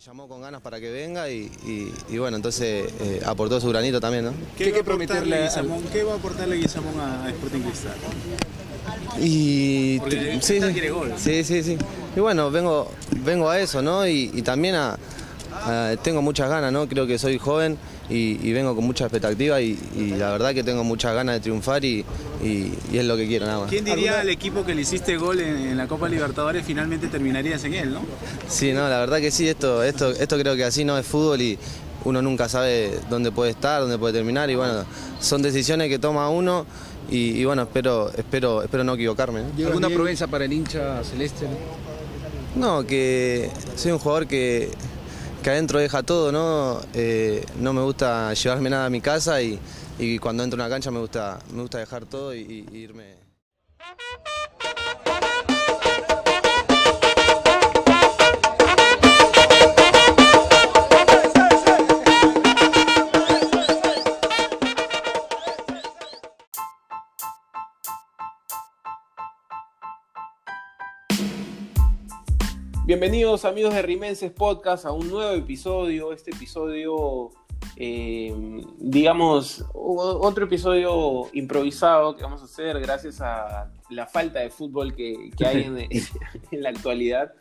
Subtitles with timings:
[0.00, 1.50] Me llamó con ganas para que venga y,
[2.16, 4.32] bueno, entonces eh, aportó su granito también, ¿no?
[4.56, 7.92] ¿Qué, va prometerle a ¿Qué va a aportarle Guizamón a Sporting Cristal?
[9.20, 10.00] Y
[10.40, 11.12] sí, quiere gol.
[11.18, 11.76] sí, sí, sí.
[12.16, 12.90] Y bueno, vengo,
[13.22, 14.08] vengo a eso, ¿no?
[14.08, 14.98] Y, también a,
[16.02, 16.88] tengo muchas ganas, ¿no?
[16.88, 17.76] Creo que soy joven
[18.10, 19.78] y, vengo con mucha expectativa y,
[20.18, 22.04] la verdad que tengo muchas ganas de triunfar y,
[22.92, 23.70] es lo que quiero nada más.
[23.70, 27.74] ¿Quién diría al equipo que le hiciste gol en, la Copa Libertadores finalmente terminarías en
[27.74, 28.00] él, no?
[28.48, 31.40] Sí, no, la verdad que sí, esto, esto, esto creo que así no es fútbol
[31.40, 31.58] y
[32.04, 34.84] uno nunca sabe dónde puede estar, dónde puede terminar y bueno,
[35.20, 36.66] son decisiones que toma uno
[37.10, 39.44] y, bueno, espero, espero, espero no equivocarme.
[39.66, 41.46] ¿Alguna provincia para el hincha celeste?
[42.54, 44.70] No, que soy un jugador que
[45.42, 46.80] que adentro deja todo, ¿no?
[46.94, 49.58] Eh, no me gusta llevarme nada a mi casa y,
[50.20, 53.20] cuando entro a una cancha me gusta, me gusta dejar todo y, y irme.
[72.90, 77.30] Bienvenidos amigos de Rimenses Podcast a un nuevo episodio, este episodio,
[77.76, 78.34] eh,
[78.78, 85.30] digamos, otro episodio improvisado que vamos a hacer gracias a la falta de fútbol que,
[85.46, 85.88] hay
[86.50, 87.32] en, la actualidad.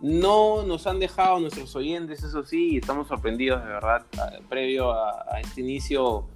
[0.00, 4.06] No nos han dejado nuestros oyentes, eso sí, y estamos sorprendidos de verdad.
[4.48, 6.26] Previo a, a este inicio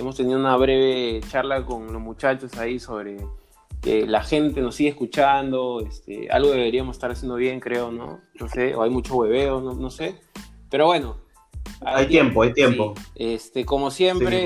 [0.00, 3.18] hemos tenido una breve charla con los muchachos ahí sobre
[3.84, 8.20] la gente nos sigue escuchando, este, algo deberíamos estar haciendo bien, creo, ¿no?
[8.40, 10.20] No sé, o hay mucho hueveo, no, sé.
[10.70, 11.18] Pero bueno.
[11.84, 12.94] Hay, tiempo, hay tiempo.
[13.14, 14.44] este, como siempre,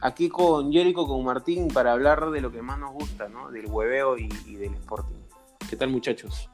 [0.00, 3.50] aquí con Jericho, con Martín, para hablar de lo que más nos gusta, ¿no?
[3.50, 5.14] Del hueveo y, del Sporting.
[5.70, 6.48] ¿Qué tal, muchachos?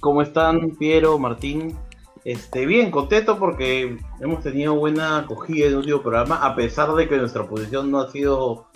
[0.00, 1.76] ¿Cómo están, Piero, Martín?
[2.24, 7.08] Este, bien, contento porque hemos tenido buena acogida en el último programa, a pesar de
[7.08, 8.67] que nuestra posición no ha sido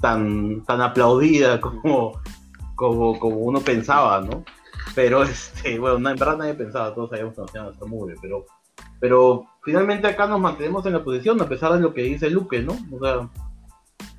[0.00, 2.20] tan, tan aplaudida como,
[2.74, 4.44] como, como uno pensaba, ¿no?
[4.94, 8.44] Pero, este, bueno, en verdad nadie pensaba, todos sabíamos que nos iban a hacer pero,
[9.00, 12.62] pero finalmente acá nos mantenemos en la posición, a pesar de lo que dice Luque,
[12.62, 12.76] ¿no?
[12.92, 13.28] O sea,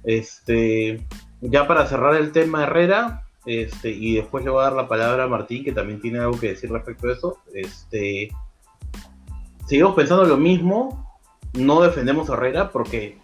[0.03, 1.05] este,
[1.41, 5.23] ya para cerrar el tema Herrera, este, y después le voy a dar la palabra
[5.23, 8.29] a Martín, que también tiene algo que decir respecto a eso, este,
[9.65, 11.19] seguimos pensando lo mismo,
[11.53, 13.17] no defendemos a Herrera porque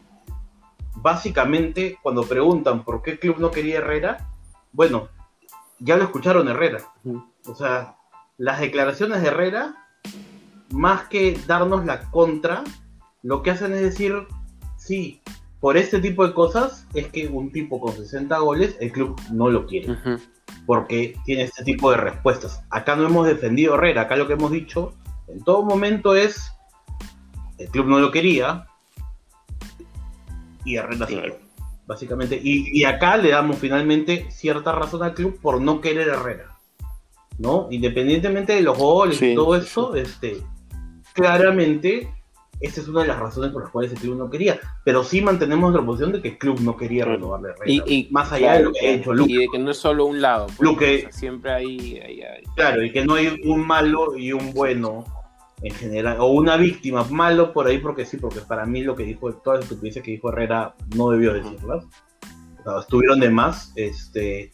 [1.03, 4.29] básicamente cuando preguntan por qué club no quería Herrera,
[4.71, 5.09] bueno,
[5.79, 6.79] ya lo escucharon Herrera.
[7.45, 7.97] O sea,
[8.37, 9.75] las declaraciones de Herrera,
[10.71, 12.63] más que darnos la contra,
[13.21, 14.15] lo que hacen es decir,
[14.77, 15.21] sí,
[15.59, 19.49] por este tipo de cosas es que un tipo con 60 goles, el club no
[19.49, 19.97] lo quiere.
[20.65, 22.63] Porque tiene este tipo de respuestas.
[22.69, 24.93] Acá no hemos defendido a Herrera, acá lo que hemos dicho
[25.27, 26.51] en todo momento es,
[27.57, 28.67] el club no lo quería,
[30.66, 31.07] y Herrera
[31.85, 32.40] Básicamente.
[32.41, 36.50] Y, acá le damos finalmente cierta razón al club por no querer Herrera.
[37.38, 37.68] ¿No?
[37.72, 40.38] Independientemente de los goles y todo eso, este,
[41.13, 42.09] claramente
[42.62, 44.59] esa es una de las razones por las cuales el club no quería.
[44.85, 47.84] Pero sí mantenemos la posición de que el club no quería renovarle Herrera.
[47.85, 49.31] Y, más allá de lo que ha hecho Luke.
[49.31, 50.47] Y de que no es solo un lado.
[50.57, 52.22] Pues, siempre hay,
[52.56, 55.03] Claro, y que no hay un malo y un bueno
[55.63, 59.03] en general, o una víctima, malo por ahí porque sí, porque para mí lo que
[59.03, 61.85] dijo, todas las estupideces que dijo Herrera no debió decirlas,
[62.81, 64.51] estuvieron de más, este,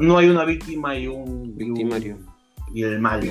[0.00, 1.56] no hay una víctima y un...
[1.56, 2.18] Victimario.
[2.74, 3.30] Y, el malo,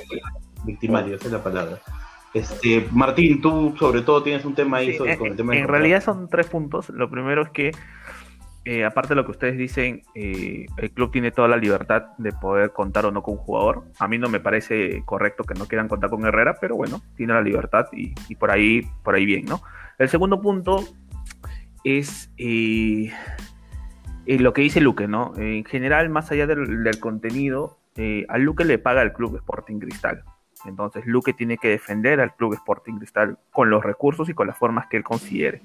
[0.66, 1.82] victimario, esa es la palabra.
[2.34, 6.30] Este, Martín, tú sobre todo tienes un tema ahí sobre, el tema En realidad son
[6.30, 6.90] tres puntos.
[6.90, 7.72] Lo primero es que
[8.66, 12.34] eh, aparte de lo que ustedes dicen, eh, el club tiene toda la libertad de
[12.34, 13.86] poder contar o no con un jugador.
[14.00, 17.34] A mí no me parece correcto que no quieran contar con Herrera, pero bueno, tiene
[17.34, 19.62] la libertad y, por ahí, por ahí bien, ¿no?
[19.98, 20.84] El segundo punto
[21.84, 23.12] es eh,
[24.26, 25.34] lo que dice Luque, ¿no?
[25.38, 27.78] En general, más allá del, del contenido,
[28.30, 30.24] a Luque le paga el club Sporting Cristal.
[30.66, 34.58] Entonces, Luque tiene que defender al club Sporting Cristal con los recursos y con las
[34.58, 35.62] formas que él considere.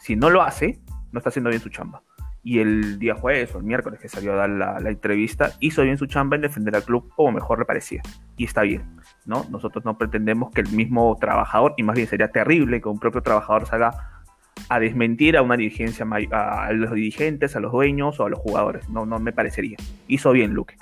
[0.00, 0.80] Si no lo hace,
[1.12, 2.02] no está haciendo bien su chamba
[2.48, 5.98] y el día jueves o el miércoles que salió a dar la, entrevista, hizo bien
[5.98, 8.00] su chamba en defender al club como mejor le parecía.
[8.38, 8.96] Y está bien,
[9.26, 9.44] ¿no?
[9.50, 13.20] Nosotros no pretendemos que el mismo trabajador, y más bien sería terrible que un propio
[13.20, 14.22] trabajador salga
[14.70, 18.88] a desmentir a una dirigencia, a los dirigentes, a los dueños o a los jugadores.
[18.88, 19.76] No, no me parecería.
[20.06, 20.76] Hizo bien Luque.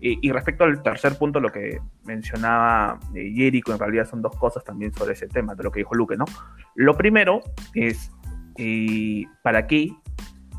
[0.00, 4.64] Y, respecto al tercer punto, lo que mencionaba eh, Jericho, en realidad son dos cosas
[4.64, 6.24] también sobre ese tema, de lo que dijo Luque, ¿no?
[6.74, 7.40] Lo primero
[7.72, 8.10] es,
[8.58, 9.94] eh, ¿para qué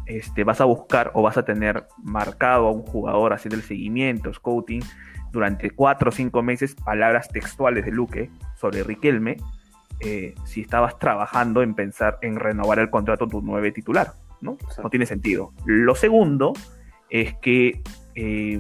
[0.06, 4.34] este, vas a buscar o vas a tener marcado a un jugador haciendo el seguimiento,
[4.34, 4.84] scouting,
[5.32, 9.38] durante cuatro o cinco meses palabras textuales de Luque sobre Riquelme,
[10.00, 14.54] eh, si estabas trabajando en pensar en renovar el contrato de tu nueve titular, ¿no?
[14.54, 14.84] Exacto.
[14.84, 15.54] No tiene sentido.
[15.66, 16.54] Lo segundo
[17.10, 17.82] es que
[18.16, 18.60] eh,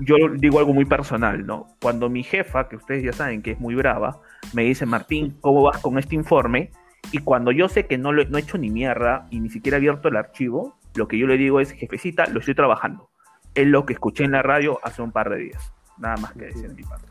[0.00, 1.68] yo digo algo muy personal, ¿no?
[1.80, 4.20] Cuando mi jefa, que ustedes ya saben que es muy brava,
[4.52, 6.70] me dice, Martín, ¿cómo vas con este informe?
[7.12, 9.76] Y cuando yo sé que no, lo, no he hecho ni mierda y ni siquiera
[9.76, 13.10] he abierto el archivo, lo que yo le digo es, jefecita, lo estoy trabajando.
[13.54, 15.72] Es lo que escuché en la radio hace un par de días.
[15.98, 17.06] Nada más que decir de mi parte.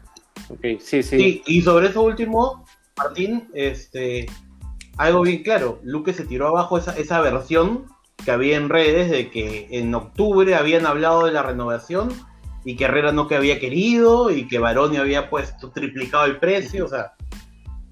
[0.49, 1.17] Ok, sí, sí.
[1.17, 2.65] Sí, y sobre eso último,
[2.97, 4.25] Martín, este,
[4.97, 7.85] algo bien claro, Luque se tiró abajo esa, esa versión
[8.23, 12.09] que había en redes de que en octubre habían hablado de la renovación
[12.65, 16.85] y que Herrera no que había querido y que Baroni había puesto triplicado el precio,
[16.85, 17.13] o sea,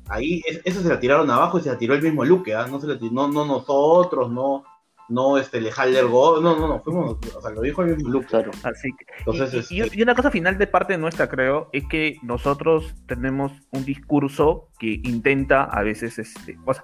[0.09, 2.67] ahí es- eso se la tiraron abajo y se la tiró el mismo Luque, ¿ah?
[2.69, 4.63] no se la tiró, no, no nosotros, no,
[5.09, 8.27] no este Lejalder Go, no, no, no, fuimos, o sea, lo dijo el mismo Luque.
[8.27, 8.51] Claro.
[8.63, 11.85] Así que, Entonces, y, y- este- y una cosa final de parte nuestra, creo, es
[11.87, 16.83] que nosotros tenemos un discurso que intenta a veces, este, o sea,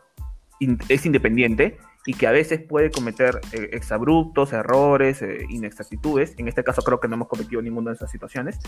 [0.59, 6.35] in- es independiente y que a veces puede cometer eh, exabruptos, errores, eh, inexactitudes.
[6.37, 8.59] En este caso creo que no hemos cometido ninguna de esas situaciones.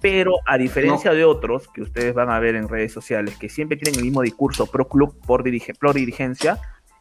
[0.00, 3.78] Pero a diferencia de otros que ustedes van a ver en redes sociales, que siempre
[3.78, 6.58] tienen el mismo discurso pro club, por, dirige, pro dirigencia,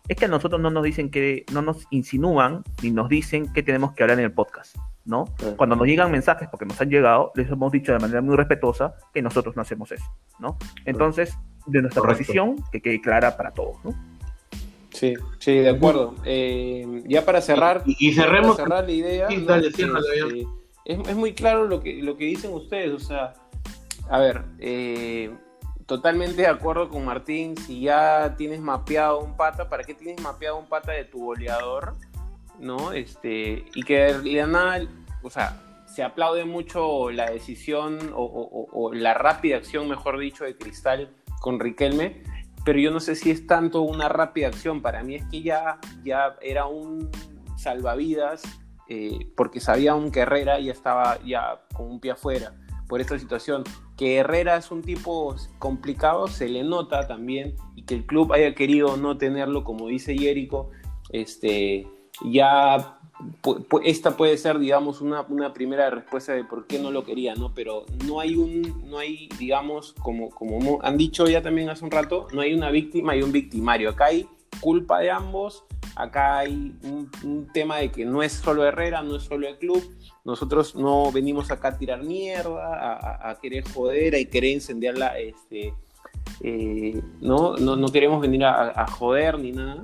[0.08, 3.64] es que a nosotros no nos dicen que, no nos insinúan ni nos dicen qué
[3.64, 4.76] tenemos que hablar en el podcast,
[5.06, 5.26] ¿no?
[5.38, 5.58] Claro.
[5.58, 8.96] Cuando nos llegan mensajes, porque nos han llegado, les hemos dicho de manera muy respetuosa
[9.14, 10.06] que nosotros no hacemos eso,
[10.40, 10.58] ¿no?
[10.86, 12.20] Entonces, de nuestra Correcto.
[12.20, 14.13] posición, que quede clara para todos, ¿no?
[15.04, 16.16] Sí, sí, de acuerdo.
[16.24, 19.84] Eh, ya para cerrar, Y- y cerremos- para cerrar la idea, Este,
[20.86, 23.34] es, es muy claro lo que, lo que dicen ustedes, o sea,
[24.10, 25.30] a ver, eh,
[25.86, 30.58] totalmente de acuerdo con Martín, si ya tienes mapeado un pata, ¿para qué tienes mapeado
[30.58, 31.96] un pata de tu goleador?
[32.60, 32.94] ¿No?
[32.94, 34.86] Este, y que de nada,
[35.22, 35.60] o sea,
[35.94, 40.56] se aplaude mucho la decisión o, o- o- o la rápida acción, mejor dicho, de
[40.56, 41.10] Cristal
[41.42, 42.24] con Riquelme,
[42.66, 45.80] pero yo no sé si es tanto una rápida acción, para mí es que ya,
[46.04, 47.10] ya era un
[47.58, 48.44] salvavidas,
[48.90, 52.54] eh, porque sabían que Herrera ya estaba ya con un pie afuera
[52.88, 53.64] por esta situación.
[53.98, 58.54] Que Herrera es un tipo complicado, se le nota también, y que el club haya
[58.56, 60.72] querido no tenerlo, como dice Jerico,
[61.10, 61.88] este,
[62.26, 63.00] ya
[63.84, 67.54] esta puede ser, digamos, una, una primera respuesta de por qué no lo quería, ¿no?
[67.54, 71.84] Pero no hay un, no hay, digamos, como, como mo- han dicho ya también hace
[71.86, 73.90] un rato, no hay una víctima y un victimario.
[73.90, 74.28] Acá hay
[74.60, 75.64] culpa de ambos,
[75.96, 79.84] acá hay un, tema de que no es solo Herrera, no es solo el club.
[80.26, 85.74] Nosotros no venimos acá a tirar mierda, a, querer joder, a querer incendiarla, este,
[86.42, 87.58] eh, ¿no?
[87.58, 87.76] ¿no?
[87.76, 89.84] No queremos venir a, a joder ni nada.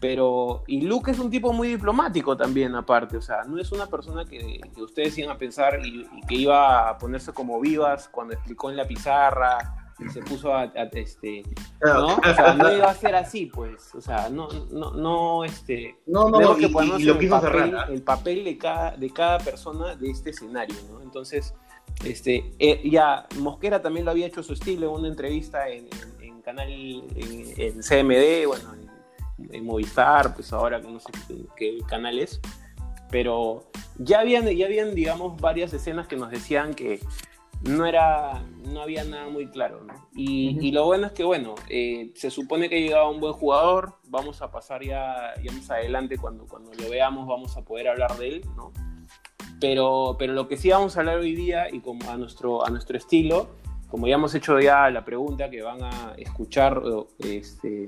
[0.00, 3.86] Pero, y Luke es un tipo muy diplomático también, aparte, o sea, no es una
[3.86, 8.08] persona que, que ustedes iban a pensar y, y que iba a ponerse como vivas
[8.08, 11.42] cuando explicó en la pizarra y se puso a, a, este,
[11.82, 12.06] ¿no?
[12.14, 16.28] O sea, no iba a ser así, pues, o sea, no, no, no, este, No,
[16.28, 17.74] no, y- que y, y lo el papel, cerrar.
[17.74, 17.86] ¿ah?
[17.92, 21.02] el papel de cada, de cada persona de este escenario, ¿no?
[21.02, 21.52] Entonces,
[22.04, 26.22] este, eh, ya Mosquera también lo había hecho su estilo en una entrevista en, en-
[26.24, 27.04] en canal, en,
[27.56, 28.87] en CMD, bueno, en,
[29.50, 31.12] en Movistar, pues ahora no sé
[31.56, 32.40] qué, canal es,
[33.10, 33.64] pero
[33.98, 37.00] ya habían, ya habían, digamos, varias escenas que nos decían que
[37.62, 39.94] no era, no había nada muy claro, ¿no?
[40.14, 40.60] Y, Ujú.
[40.62, 44.42] y lo bueno es que, bueno, eh, se supone que llegaba un buen jugador, vamos
[44.42, 48.28] a pasar ya, ya más adelante, cuando, cuando lo veamos vamos a poder hablar de
[48.28, 48.72] él, ¿no?
[49.60, 52.70] Pero, pero lo que sí vamos a hablar hoy día y como a nuestro, a
[52.70, 53.48] nuestro estilo,
[53.88, 56.80] como ya hemos hecho ya la pregunta que van a escuchar
[57.18, 57.86] este,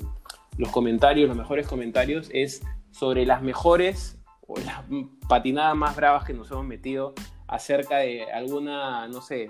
[0.61, 4.83] los comentarios, los mejores comentarios, es sobre las mejores o las
[5.29, 7.15] patinadas más bravas que nos hemos metido
[7.47, 9.49] acerca de alguna, no sé,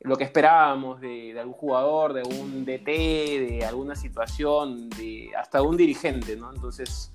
[0.00, 5.62] lo que esperábamos de, de algún jugador, de un DT, de alguna situación, de hasta
[5.62, 6.52] un dirigente, ¿no?
[6.52, 7.12] Entonces,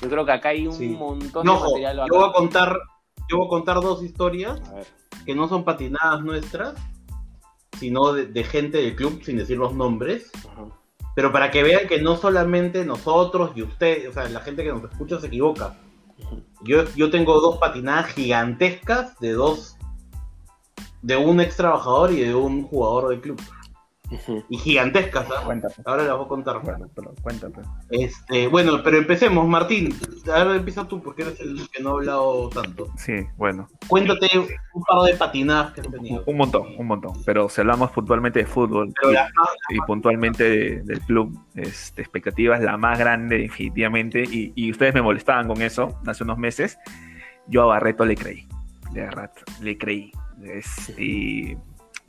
[0.00, 0.88] yo creo que acá hay un Sí.
[0.88, 2.78] montón No, de material yo voy a contar,
[3.28, 4.60] yo voy a contar dos historias
[5.26, 6.74] que no son patinadas nuestras,
[7.78, 10.64] sino de, de gente del club, sin decir los nombres, Ajá.
[11.14, 14.72] Pero para que vean que no solamente nosotros y usted, o sea, la gente que
[14.72, 15.76] nos escucha se equivoca.
[16.62, 19.76] Yo, yo tengo dos patinadas gigantescas de dos,
[21.02, 23.40] de un ex trabajador y de un jugador del club.
[24.48, 25.26] Y gigantescas.
[25.44, 25.74] Cuéntame.
[25.84, 26.62] Ahora las voy a contar.
[26.62, 27.54] Bueno, pero cuéntame.
[27.90, 29.94] Este, bueno, pero empecemos, Martín.
[30.34, 32.88] A ver, empieza tú, porque eres el que no ha hablado tanto.
[32.96, 33.68] Sí, bueno.
[33.86, 36.24] Cuéntate un par de patinadas que has tenido.
[36.26, 37.12] Un montón, un montón.
[37.24, 38.92] Pero si hablamos puntualmente de fútbol
[39.70, 45.02] y, puntualmente de- del club, este, expectativas la más grande definitivamente, y, y ustedes me
[45.02, 46.78] molestaban con eso hace unos meses,
[47.46, 48.46] yo a Barreto le creí.
[48.92, 50.10] De verdad, le creí.
[50.42, 51.56] Este,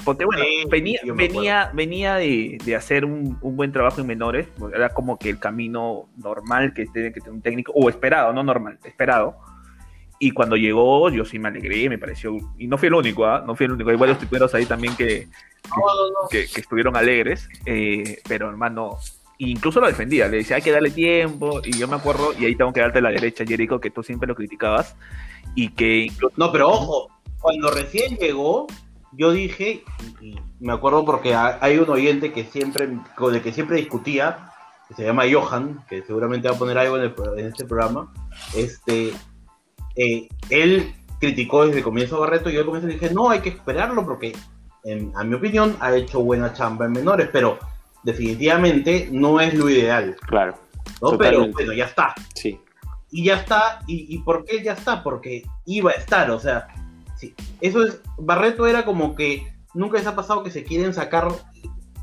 [0.04, 4.48] ponte, bueno, Sí, venía, venía, venía de, de hacer un, un buen trabajo en menores,
[4.74, 8.44] era como que el camino normal que tiene que tener un técnico, o esperado, no
[8.44, 9.36] normal, esperado.
[10.20, 13.44] Y cuando llegó, yo sí me alegré, me pareció, y no fui el único, ¿ah?
[13.46, 15.28] no fui el único, hay varios triperos ahí también que,
[15.70, 16.30] No, no, no.
[16.30, 18.98] que, que estuvieron alegres, eh, pero hermano,
[19.40, 22.56] incluso lo defendía, le decía hay que darle tiempo, y yo me acuerdo, y ahí
[22.56, 24.96] tengo que darte la derecha, Jericho, que tú siempre lo criticabas,
[25.56, 28.68] y que incluso No, pero ojo, cuando recién llegó,
[29.14, 29.84] yo dije,
[30.22, 34.50] y me acuerdo porque ha- hay un oyente que siempre, con el que siempre discutía,
[34.88, 38.12] que se llama Johan, que seguramente va a poner algo en, el en este programa,
[38.56, 39.14] este,
[39.96, 43.40] eh, él criticó desde el comienzo a Barreto y yo al comienzo dije, no, hay
[43.40, 44.36] que esperarlo porque,
[44.84, 47.60] en- a mi opinión, ha hecho buena chamba en menores, pero
[48.04, 50.56] definitivamente no es lo ideal, Claro,
[51.02, 51.18] ¿no?
[51.18, 52.60] Pero bueno, ya está sí.
[53.12, 53.80] y ya está.
[53.88, 55.04] ¿Y, y por qué ya está?
[55.04, 56.68] Porque iba a estar, o sea,
[57.22, 57.36] sí.
[57.62, 61.30] Eso es, Barreto era como que nunca les ha pasado que se quieren sacar,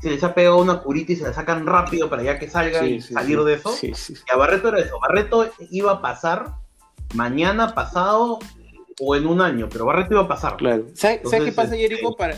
[0.01, 2.85] se les ha pegado una curita y se la sacan rápido para ya que salgan
[2.85, 3.45] Sí, y sí, salir sí.
[3.45, 3.69] de eso.
[3.73, 4.13] Sí, sí.
[4.27, 6.53] Y a Barreto era eso, Barreto iba a pasar
[7.13, 8.39] mañana, pasado
[9.01, 10.57] o en un año, pero Barreto iba a pasar.
[10.57, 10.85] Claro.
[10.93, 12.15] ¿Sabes qué pasa, Jericho?
[12.17, 12.35] Para,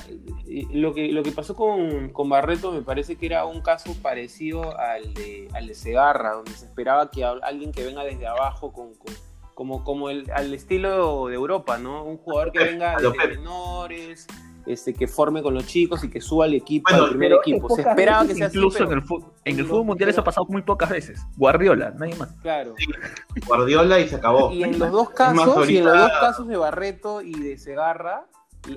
[0.47, 3.95] eh, lo, que, lo que pasó con, con Barreto me parece que era un caso
[4.01, 8.27] parecido al de, al de Segarra, donde se esperaba que al- alguien que venga desde
[8.27, 9.13] abajo, con, con-
[9.53, 12.03] como, como el, al estilo de Europa, ¿no?
[12.03, 13.29] Un jugador que venga Pep.
[13.37, 14.27] menores,
[14.65, 17.69] este, que forme con los chicos y que suba al equipo, Bueno, al primer equipo.
[17.75, 20.05] Se esperaba que sea así, incluso pero- en el fútbol, en el no, fútbol mundial
[20.07, 21.21] pero- eso ha pasado muy pocas veces.
[21.37, 22.31] Guardiola, nadie más.
[22.41, 22.75] Claro.
[23.47, 24.51] Guardiola y se acabó.
[24.51, 28.27] Y en los dos casos, y en los dos casos de Barreto y de Segarra,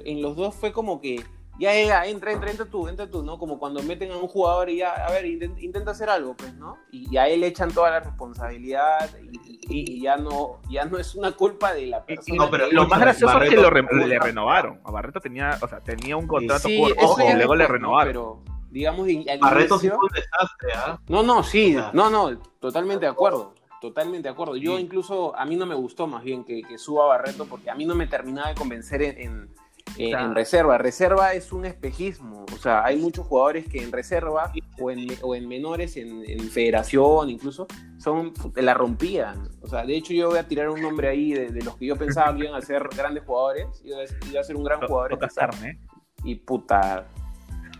[0.04, 1.22] en los dos fue como que
[1.58, 3.38] ya llega, entra, entra, entra tú, entra tú, ¿no?
[3.38, 6.52] Como cuando meten a un jugador y ya, a ver, inten- intenta hacer algo, pues,
[6.54, 6.78] ¿no?
[6.90, 9.36] Y, y a él le echan toda la responsabilidad y,
[9.68, 12.44] y- y ya no, ya no es una culpa de la persona.
[12.44, 14.80] no, pero Lo más gracioso es que Barreto- lo re- le renovaron.
[14.84, 17.66] A Barreto tenía, o sea, tenía un contrato Sí, corto eso y ya luego le
[17.66, 18.08] renovaron.
[18.12, 21.00] Pero, digamos, al Barreto sí inicio- fue un desastre, ¿ah?
[21.08, 23.54] No, no, sí, no, no, totalmente de acuerdo.
[23.80, 24.56] Totalmente de acuerdo.
[24.56, 24.82] Yo Sí.
[24.82, 27.84] incluso, a mí no me gustó más bien que, que suba Barreto porque a mí
[27.84, 29.54] no me terminaba de convencer en, en,
[29.96, 30.26] en- Claro.
[30.26, 30.78] en reserva.
[30.78, 32.44] Reserva es un espejismo.
[32.52, 36.40] O sea, hay muchos jugadores que en reserva o en, o en menores, en, en
[36.50, 37.66] federación incluso,
[37.98, 39.48] son la rompían.
[39.62, 41.86] O sea, de hecho yo voy a tirar un nombre ahí de, de los que
[41.86, 43.66] yo pensaba que iban a ser grandes jugadores.
[43.84, 45.18] Iba a, iba a ser un gran jugador.
[45.20, 45.50] reserva.
[45.52, 45.78] carne.
[46.24, 47.06] Y puta...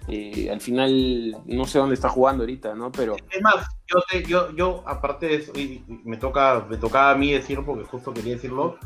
[0.09, 2.93] eh, al final no sé dónde está jugando ahorita, ¿no?
[2.93, 6.77] Pero Es más, yo, te- yo, yo aparte de eso, y, y me toca, me
[6.77, 8.77] tocaba a mí decirlo porque justo quería decirlo,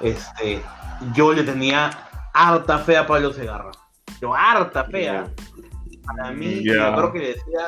[0.00, 0.60] este,
[1.14, 1.90] yo le tenía
[2.34, 3.70] harta fea a Pablo Segarra.
[4.20, 5.28] Yo harta fea.
[6.04, 6.90] Para mí, Ya.
[6.90, 7.66] yo creo que le decía,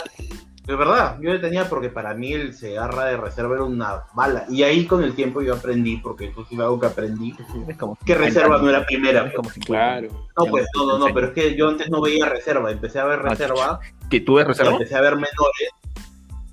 [0.65, 4.45] de verdad, yo le tenía porque para mí el Segarra de reserva era una bala.
[4.51, 7.33] Y ahí con el tiempo yo aprendí, porque eso sí fue algo que aprendí,
[7.79, 8.63] como que 50 reserva años.
[8.63, 9.27] no era primera.
[9.27, 10.27] Es como 50 claro.
[10.37, 13.05] No, pues no, no, no, pero es que yo antes no veía reserva, empecé a
[13.05, 13.81] ver Ah, reserva.
[14.11, 14.73] ¿Que tú Y reserva?
[14.73, 15.71] empecé a ver menores.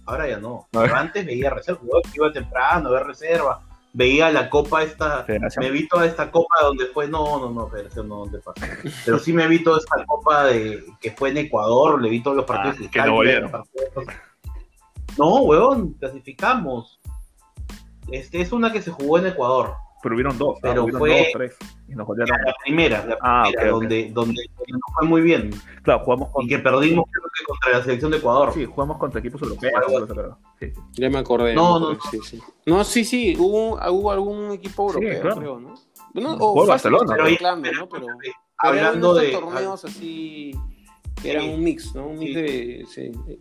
[0.05, 0.67] Ahora ya no.
[0.71, 1.81] Pero antes veía reserva.
[1.83, 3.61] Yo iba temprano a ver reserva.
[3.93, 5.23] Veía la copa esta.
[5.23, 5.63] Federación.
[5.63, 7.07] Me vi toda esta copa donde fue.
[7.07, 8.67] No, no, no, Federación no, ¿dónde pasa?
[9.05, 12.01] Pero sí me vi toda esta copa de que fue en Ecuador.
[12.01, 12.77] Le vi todos los partidos.
[12.81, 13.51] Ah, que no volvieron.
[15.17, 16.99] No, huevón, clasificamos.
[18.11, 19.75] Este es una que se jugó en Ecuador.
[20.03, 20.57] Pero hubieron dos.
[20.61, 21.57] Pero hubieron fue- dos, tres.
[21.87, 22.07] Y nos.
[22.17, 25.49] La primera, la Ah, primera, donde, donde no fue muy bien.
[25.81, 26.47] Claro, jugamos Y con.
[26.49, 28.51] que perdimos creo que contra la selección de Ecuador.
[28.53, 29.73] Sí, jugamos contra equipos europeos.
[30.59, 30.81] Sí, sí.
[30.93, 31.55] Ya me acordé.
[31.55, 32.43] No, no, acordé, Sí, sí.
[32.65, 35.37] No, sí, sí, hubo, hubo algún equipo Sí, europeo, claro.
[35.39, 35.73] creo, ¿no?
[36.13, 37.89] Bueno, Jugó o fácil Barcelona, Pero, se reclame, pero, ¿no?
[37.89, 39.31] Pero, pero hablando de.
[39.31, 40.51] torneos así
[41.21, 41.49] que eran Sí.
[41.53, 42.07] un mix, ¿no?
[42.07, 42.33] Un mix
[42.93, 43.11] Sí.
[43.11, 43.39] de...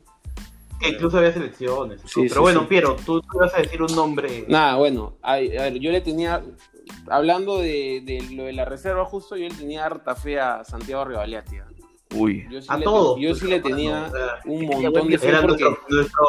[0.82, 2.00] Que incluso había selecciones.
[2.04, 2.66] Sí, pero bueno, sí.
[2.66, 4.44] Piero, tú, tú ibas a decir un nombre.
[4.48, 6.42] Nada, bueno, ay, a ver, yo le tenía...
[7.08, 11.04] Hablando de, de lo de la reserva justo, yo le tenía harta fe a Santiago
[11.04, 11.64] Rivaliatia.
[12.14, 12.46] Uy.
[12.50, 13.18] Yo sí A le, todos.
[13.20, 15.62] Yo sí le tenía O sea, un montón de fe Era porque...
[15.64, 16.24] nuestro, nuestro,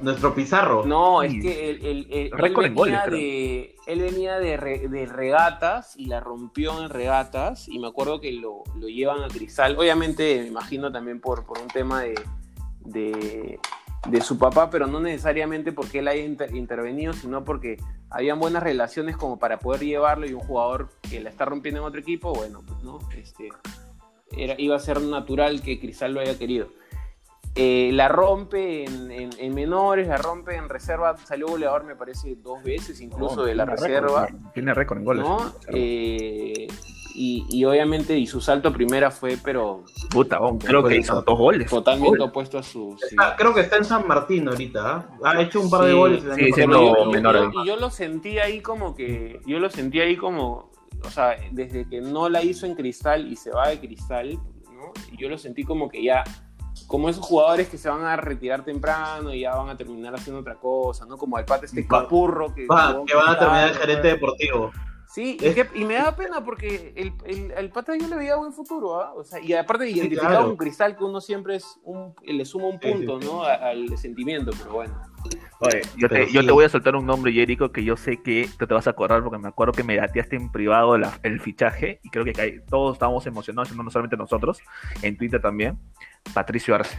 [0.00, 0.86] nuestro Pizarro.
[0.86, 4.56] No, es que él, él- él- él Récord en goles, venía, de, él venía de,
[4.56, 9.22] re- de regatas y la rompió en regatas y me acuerdo que lo, lo llevan
[9.22, 9.76] a Cristal.
[9.76, 12.14] Obviamente, me imagino también por, por un tema de,
[12.86, 13.58] de,
[14.08, 17.76] de su papá, pero no necesariamente porque él haya inter- intervenido, sino porque
[18.10, 21.86] habían buenas relaciones como para poder llevarlo y un jugador que la está rompiendo en
[21.86, 23.48] otro equipo, bueno, pues no, este,
[24.36, 26.68] era, iba a ser natural que Cristal lo haya querido.
[27.58, 32.34] Eh, la rompe en, en- en menores, la rompe en reserva, salió goleador me parece
[32.36, 35.24] dos veces incluso de la reserva, récord, Tiene récord en goles.
[35.24, 35.54] ¿no?
[35.68, 36.66] Eh,
[37.16, 41.22] y, y obviamente y su salto a primera fue pero Puta, bon, creo que hizo
[41.22, 41.70] dos goles.
[41.70, 42.28] totalmente Gol.
[42.28, 42.94] opuesto a su...
[43.10, 44.80] Está- creo que está en San Martín ahorita.
[44.96, 45.06] ¿ah?
[45.24, 47.88] Ha hecho un par de goles el sí, sí, no, yo, menor yo- yo lo
[47.90, 50.70] sentí ahí como que yo lo sentí ahí como
[51.04, 54.34] o sea, desde que no la hizo en Cristal y se va de Cristal,
[54.74, 54.92] ¿no?
[55.18, 56.24] Yo lo sentí como que ya,
[56.86, 60.40] como esos jugadores que se van a retirar temprano y ya van a terminar haciendo
[60.40, 61.16] otra cosa, ¿no?
[61.18, 62.66] Como el pata este capurro que...
[62.66, 64.72] Va, que van a terminar el gerente deportivo.
[65.16, 68.36] Sí, y, que- y me da pena porque el, el, el pata yo le veía
[68.36, 69.14] buen futuro, ¿ah?
[69.14, 70.46] O sea, y aparte identificado claro.
[70.48, 73.26] con Cristal que uno siempre es un, le suma un sí, punto, sí.
[73.26, 73.42] ¿no?
[73.42, 74.94] A- al sentimiento, pero bueno.
[75.60, 78.46] Oye, yo, te, yo te voy a soltar un nombre, Jerico, que yo sé que
[78.58, 81.40] tú te vas a acordar porque me acuerdo que me dateaste en privado la- el
[81.40, 84.60] fichaje y creo que todos estábamos emocionados, no solamente nosotros,
[85.00, 85.78] en Twitter también.
[86.34, 86.98] Patricio Arce.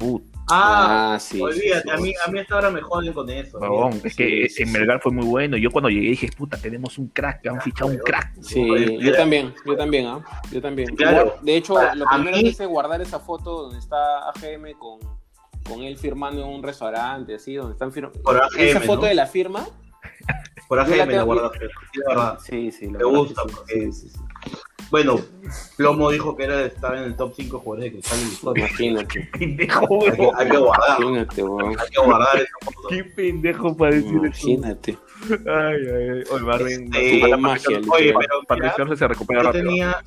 [0.00, 1.40] Put, Ah, sí.
[1.40, 2.14] olvídate, sí, a, mí, sí.
[2.26, 3.58] a mí hasta ahora me joden con eso.
[3.58, 4.08] olvídate.
[4.08, 4.72] es que sí, en sí.
[4.72, 5.56] Melgar fue muy bueno.
[5.56, 8.32] Yo cuando llegué dije, puta, tenemos un crack, han fichado un crack.
[8.42, 8.66] Sí,
[8.98, 10.24] yo también, yo también, ¿ah?
[10.50, 10.96] Yo también.
[10.96, 11.36] Claro.
[11.42, 14.28] De hecho, Para- lo a primero mí- que hice es guardar esa foto donde está
[14.30, 14.98] AGM con,
[15.68, 18.18] con él firmando en un restaurante, así, donde están firmando.
[18.58, 19.06] Esa foto ¿no?
[19.06, 19.64] de la firma.
[20.66, 22.38] Por AGM la tengo- guardaste, sí, la verdad.
[22.44, 24.18] Sí, sí, la Me gusta, que sí, porque- sí, sí, sí.
[24.90, 25.20] Bueno,
[25.76, 28.66] Plomo dijo que era, estaba en el top 5 jugadores de cristal y historia.
[28.66, 30.34] Imagínate, Pendejo, Hay que, huevón.
[30.38, 31.68] hay que guardar, imagínate, weón.
[31.78, 32.88] hay que guardar esa foto.
[32.88, 34.48] Qué pendejo para decir eso.
[34.48, 34.98] Imagínate.
[35.30, 36.22] Ay, ay, ay.
[36.32, 39.64] Oye, Marvin, Este, magia, Oye, pero Patricio Arce se recupera yo rápido.
[39.64, 40.02] tenía,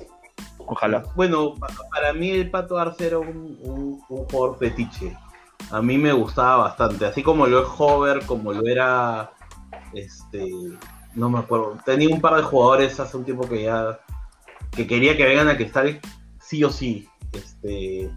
[0.66, 1.04] Ojalá.
[1.14, 5.16] Bueno, pa- para mí el Pato Arce era un, un, un jugador fetiche.
[5.70, 9.30] A mí me gustaba bastante, así como lo es Hover, como lo era,
[9.92, 10.46] este,
[11.14, 11.76] no me acuerdo.
[11.84, 13.98] Tenía un par de jugadores hace un tiempo que ya,
[14.74, 16.00] que quería que vengan a Cristal
[16.40, 17.08] sí o sí.
[17.32, 18.10] Este,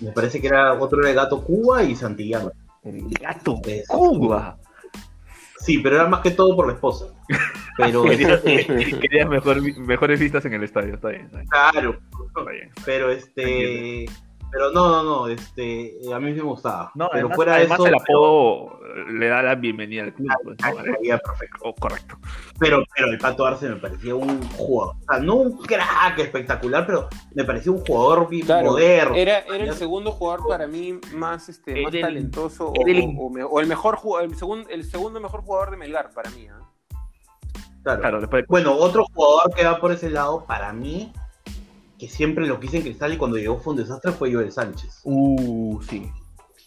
[0.00, 2.50] me parece que era otro Gato Cuba y Santillano.
[2.84, 3.60] El gato.
[3.66, 4.58] Es- Cuba.
[5.58, 7.06] Sí, pero era más que todo por la esposa.
[7.76, 8.02] Pero
[9.00, 10.94] Querías, mejor, mejores vistas en el estadio.
[10.94, 11.48] Está bien, está bien.
[11.48, 12.70] claro, Está bien.
[12.84, 14.06] pero este,
[14.52, 16.92] pero no, no, no, este, a mí me gustaba.
[16.94, 18.80] No, pero además, fuera de además eso, el apodo
[19.10, 20.28] le da la bienvenida al club.
[20.44, 21.58] pues, perfecto.
[21.62, 22.16] Oh, correcto.
[22.58, 26.86] Pero, pero el Pato Arce me parecía un jugador, o sea, no un crack espectacular,
[26.86, 29.14] pero me parecía un jugador Claro, moderno.
[29.16, 33.26] era, era el segundo jugador para mí más, este, más el- talentoso o, el- o-
[33.26, 36.28] o me- o el mejor jugador, el segundo, el segundo mejor jugador de Melgar para
[36.30, 36.46] mí.
[36.48, 36.58] ¿ah?
[37.82, 38.00] Claro.
[38.00, 41.12] Claro, después Bueno, otro jugador que va por ese lado, para mí,
[42.02, 45.02] que siempre lo quise en Cristal y cuando llegó fue un desastre, fue Joel Sánchez.
[45.04, 46.02] Uh, sí.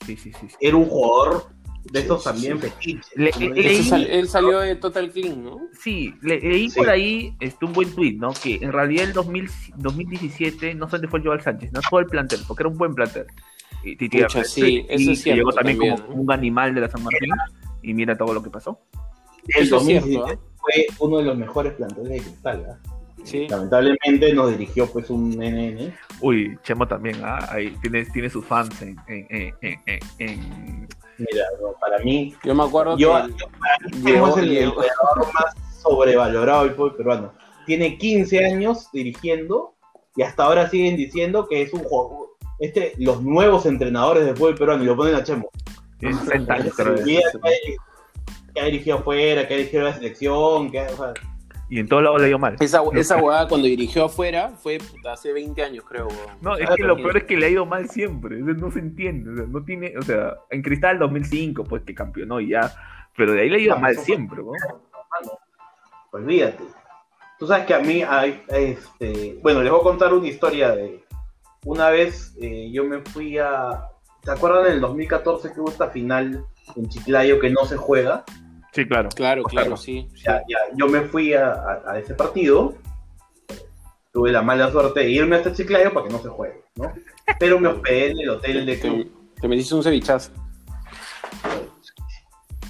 [0.05, 0.47] Sí, sí, sí.
[0.47, 0.55] sí.
[0.61, 1.47] Era un jugador
[1.83, 2.69] de Sí, estos sí, también sí.
[2.69, 3.11] fetiches.
[3.17, 3.53] Le- ¿no?
[3.53, 5.59] le- Ese leí- sal- él salió de Total Clean, ¿no?
[5.77, 6.77] Sí, le- leí Sí.
[6.77, 8.31] por ahí este, un buen tweet, ¿no?
[8.31, 12.39] Que en realidad el 2000 2017 no solamente fue Joel Sánchez, no todo el plantel,
[12.47, 13.25] porque era un buen plantel.
[13.83, 16.21] Y, Titi sí, eso y es cierto llegó también, también, como ¿no?
[16.21, 17.29] un animal de la San Martín
[17.83, 18.79] y mira todo lo que pasó.
[19.49, 20.53] El Eso es cierto, 2017 ¿ah?
[20.95, 22.65] fue uno de los mejores planteles de Cristal.
[22.71, 22.94] ¿ah?
[23.25, 23.47] Sí.
[23.49, 25.93] Lamentablemente nos dirigió pues un NN.
[26.21, 27.45] Uy, Chemo también, ¿ah?
[27.51, 32.35] Ahí tiene, tiene sus fans en, en, en, en, en- en- Mira, no, para mí,
[32.43, 35.81] Yo me acuerdo yo, que yo- para mí llegó- Chemo es el llegó- entrenador más
[35.81, 37.33] sobrevalorado del fútbol peruano.
[37.65, 39.73] Tiene 15 años dirigiendo
[40.15, 42.37] y hasta ahora siguen diciendo que es un juego.
[42.59, 45.49] Este, los nuevos entrenadores del fútbol peruano y lo ponen a Chemo.
[45.99, 46.95] tiene 60 años, Se creo.
[46.95, 50.95] olvida que, ha- que ha dirigido afuera, que ha dirigido la selección, que ha- o
[50.97, 51.13] sea,
[51.69, 52.55] Y en todos lados le dio mal.
[52.59, 56.07] esa, esa huevada cuando dirigió afuera fue puta, hace 20 años, creo.
[56.41, 58.37] No, es Ah, que lo peor es que le ha ido mal siempre.
[58.39, 59.31] No se entiende.
[59.31, 62.71] o sea, no tiene, o sea, en Cristal 2005, pues que campeonó y ya.
[63.17, 64.51] Pero de ahí le ha ido mal siempre, ¿no?
[66.11, 66.63] olvídate.
[67.37, 71.03] Tú sabes que a mí, hay, este, bueno, les voy a contar una historia de
[71.65, 73.89] una vez eh, yo me fui a,
[74.21, 78.23] ¿te acuerdan en el 2014 que hubo esta final en Chiclayo que no se juega?
[78.75, 79.07] Sí, claro.
[79.15, 79.77] Claro, claro, Claro.
[79.77, 80.07] sí.
[80.13, 80.23] sí.
[80.25, 82.75] Ya, ya, yo me fui a, a- a ese partido,
[84.11, 86.91] tuve la mala suerte de irme hasta Chiclayo para que no se juegue, ¿no?
[87.39, 89.11] Pero me hospedé en el hotel de club.
[89.35, 90.31] Te, te metiste un cevichazo.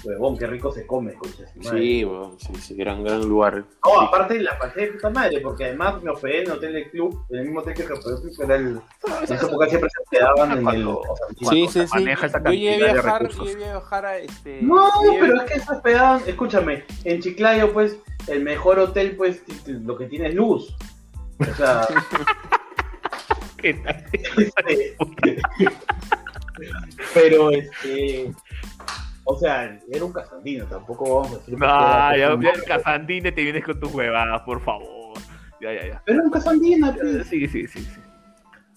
[0.06, 1.80] Huevón, qué rico se come, concha de su madre.
[1.80, 3.64] Sí, weón, sí, sí, gran, gran lugar.
[3.84, 6.90] No, aparte la pasé de puta madre, porque además me hospedé en el hotel del
[6.90, 8.66] club, en el mismo hotel que me hospedé, que era el.
[8.66, 10.86] En esa época siempre se hospedaban en el.
[10.88, 11.94] O sea, Sí, sí, se sí.
[11.94, 13.46] maneja esa Yo llegué a cantidad de viajar, yo recursos.
[13.54, 14.62] llegué a viajar a este.
[14.62, 17.96] No, llegué- pero es que se hospedaban, escúchame, en Chiclayo, pues,
[18.28, 20.76] el mejor hotel, pues, lo que tiene es luz.
[21.40, 21.86] O sea,
[23.58, 24.04] ¿Qué tal?
[24.68, 24.96] este,
[27.14, 28.32] pero este.
[29.28, 31.58] O sea, era un casandino, tampoco vamos a decir.
[31.58, 35.18] No, era, ya, un- Casandine te vienes con tus huevadas, por favor.
[35.60, 36.02] Ya, ya, ya.
[36.04, 36.94] Pero era un casandino.
[37.28, 38.00] Sí, sí, sí, sí.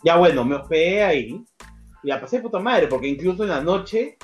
[0.04, 1.46] Ya bueno, me hospedé ahí
[2.04, 4.18] y la pasé de puta madre, porque incluso en la noche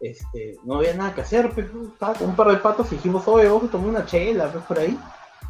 [0.00, 3.26] este, no había nada que hacer, pues, estaba con un par de patos y dijimos,
[3.26, 4.96] oye, vamos a tomar una chela, pues, por ahí.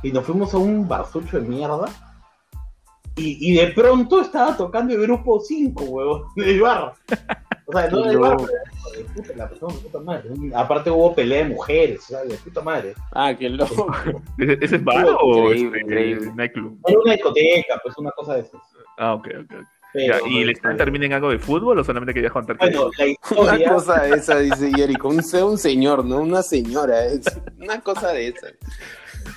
[0.03, 1.87] Y nos fuimos a un barzucho de mierda.
[3.17, 6.95] Y, y de pronto estaba tocando el grupo 5, huevón, del bar.
[7.73, 8.37] O sea, no
[9.37, 10.31] la persona puta madre.
[10.55, 12.95] Aparte hubo pelea de mujeres, o sea, de puta madre.
[13.13, 13.91] Ah, qué loco.
[14.39, 16.79] ¿Ese, ese es bar o Increíble, este, nightclub?
[16.87, 18.61] Era una discoteca, pues una cosa de esas.
[18.99, 19.53] Ah, ok, ok.
[19.59, 19.67] ok.
[19.95, 22.67] Pero, Ya, ¿Y el stand termina en algo de fútbol o solamente querías contar que-
[22.71, 23.05] Bueno, la
[23.41, 23.69] Una historia.
[23.75, 25.09] cosa de esa, dice Jericho.
[25.09, 27.05] Un, un señor, no una señora.
[27.07, 27.21] Es
[27.59, 28.47] una cosa de esa.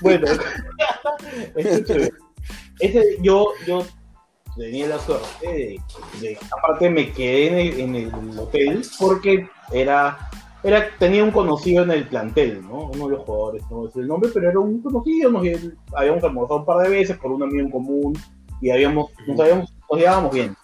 [0.01, 0.27] Bueno,
[1.55, 2.09] escúchame.
[2.79, 3.85] Ese, yo, yo
[4.55, 5.81] tenía la suerte de,
[6.21, 10.29] de- aparte me quedé en el, en el hotel porque era,
[10.63, 12.89] era, tenía un conocido en el plantel, ¿no?
[12.93, 15.43] Uno de los jugadores, no decir el nombre, pero era un conocido, nos
[15.93, 18.13] habíamos almorzado un par de veces por un amigo en común
[18.61, 20.55] y habíamos, nos habíamos, nos llevábamos bien.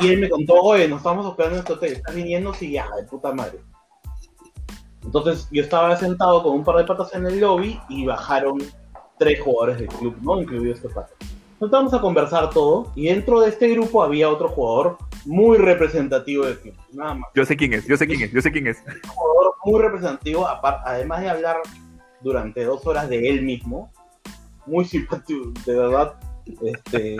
[0.00, 2.54] Y él me contó, oye, nos estamos hospedando en este hotel, ¿estás viniendo?
[2.54, 3.58] Sí, ya, de puta madre.
[5.04, 8.58] Entonces yo estaba sentado con un par de patas en el lobby y bajaron
[9.18, 10.40] tres jugadores del club, ¿no?
[10.40, 11.10] Incluido este pata.
[11.58, 16.58] Nos a conversar todo y dentro de este grupo había otro jugador muy representativo del
[16.58, 17.30] club, nada más.
[17.34, 18.82] Yo sé quién es, yo sé quién es, yo sé quién es.
[18.86, 20.46] Un jugador muy representativo,
[20.84, 21.56] además de hablar
[22.20, 23.90] durante dos horas de él mismo,
[24.66, 26.14] muy simpático, de verdad.
[26.62, 27.16] Este,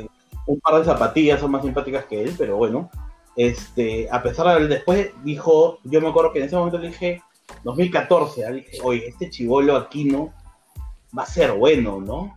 [0.46, 2.90] un par de zapatillas son más simpáticas que él, pero bueno.
[3.36, 7.22] Este, a pesar de después dijo, yo me acuerdo que en ese momento le dije,
[7.64, 10.32] 2014, ah, dije, oye, este chivolo Aquino
[11.16, 12.36] va a ser bueno, ¿no?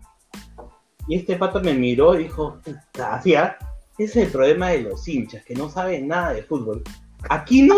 [1.09, 2.59] Y este pata me miró y dijo,
[3.03, 3.55] así, ese
[3.97, 6.83] es el problema de los hinchas, que no saben nada de fútbol.
[7.29, 7.75] Aquino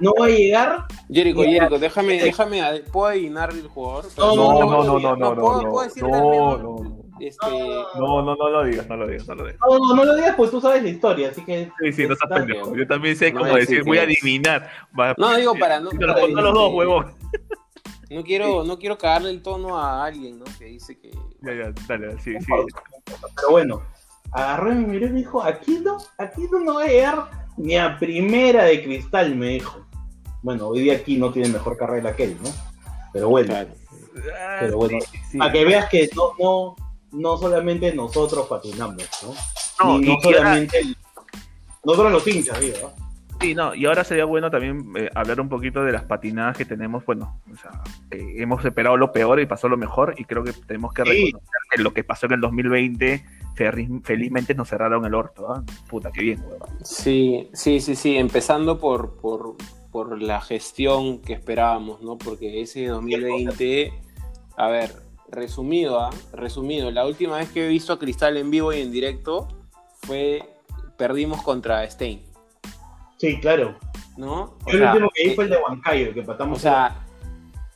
[0.00, 2.62] no va a llegar Jericho, Mira, Jericho, déjame, déjame,
[2.92, 4.04] ¿puedo adivinar el jugador?
[4.18, 7.46] No, No, no, no, no, no, no, ¿puedo, no, no, no, Este,
[7.98, 9.58] no, no, no lo digas, no lo digas, no lo digas.
[9.66, 11.70] No, no, no lo digas, pues tú sabes la historia, así que.
[11.80, 12.76] Sí, sí, no estás Está pendejo.
[12.76, 14.68] Yo también sé No cómo decir, voy a adivinar.
[15.16, 17.14] No, digo para no- para los dos, huevón.
[18.14, 20.44] No quiero, no quiero cagarle el tono a alguien, ¿no?
[20.58, 21.10] Que dice que
[21.42, 22.46] Ya, ya, dale, sí, sí.
[23.36, 23.82] Pero bueno,
[24.32, 27.30] agarró y me miró y me dijo: aquí no, aquí no, no va a llegar
[27.56, 29.86] ni a primera de cristal, me dijo.
[30.42, 32.50] Bueno, hoy día aquí no tiene mejor carrera que él, ¿no?
[33.12, 33.70] Pero bueno, Claro.
[34.38, 35.38] Ah, pero bueno, sí, sí.
[35.38, 36.76] para que veas que no, no,
[37.12, 39.34] no solamente nosotros patinamos, ¿no?
[39.84, 40.82] No, Ni y- no solamente
[41.84, 43.01] nosotros los hinchas, digo, ¿no?
[43.42, 46.64] Sí, no, y ahora sería bueno también eh, hablar un poquito de las patinadas que
[46.64, 47.04] tenemos.
[47.04, 47.70] Bueno, o sea,
[48.10, 51.08] hemos esperado lo peor y pasó lo mejor, y creo que tenemos que Sí.
[51.10, 53.24] reconocer que lo que pasó en el 2020,
[53.56, 55.52] ferri- felizmente nos cerraron el orto.
[55.52, 55.62] ¿ah?
[55.88, 56.68] Puta, qué bien, huevón.
[56.84, 59.56] Sí, sí, sí, sí, empezando por, por,
[59.90, 62.16] por la gestión que esperábamos, ¿no?
[62.18, 63.92] Porque ese 2020,
[64.56, 64.90] a ver,
[65.30, 66.10] resumido, ¿ah?
[66.32, 69.48] Resumido, la última vez que he visto a Cristal en vivo y en directo
[70.02, 70.42] fue,
[70.98, 72.22] perdimos contra Stein,
[73.22, 73.78] Sí, claro.
[74.16, 74.58] ¿no?
[74.66, 76.58] Yo el último que vi fue el de Huancayo, el que patamos.
[76.58, 77.06] O sea,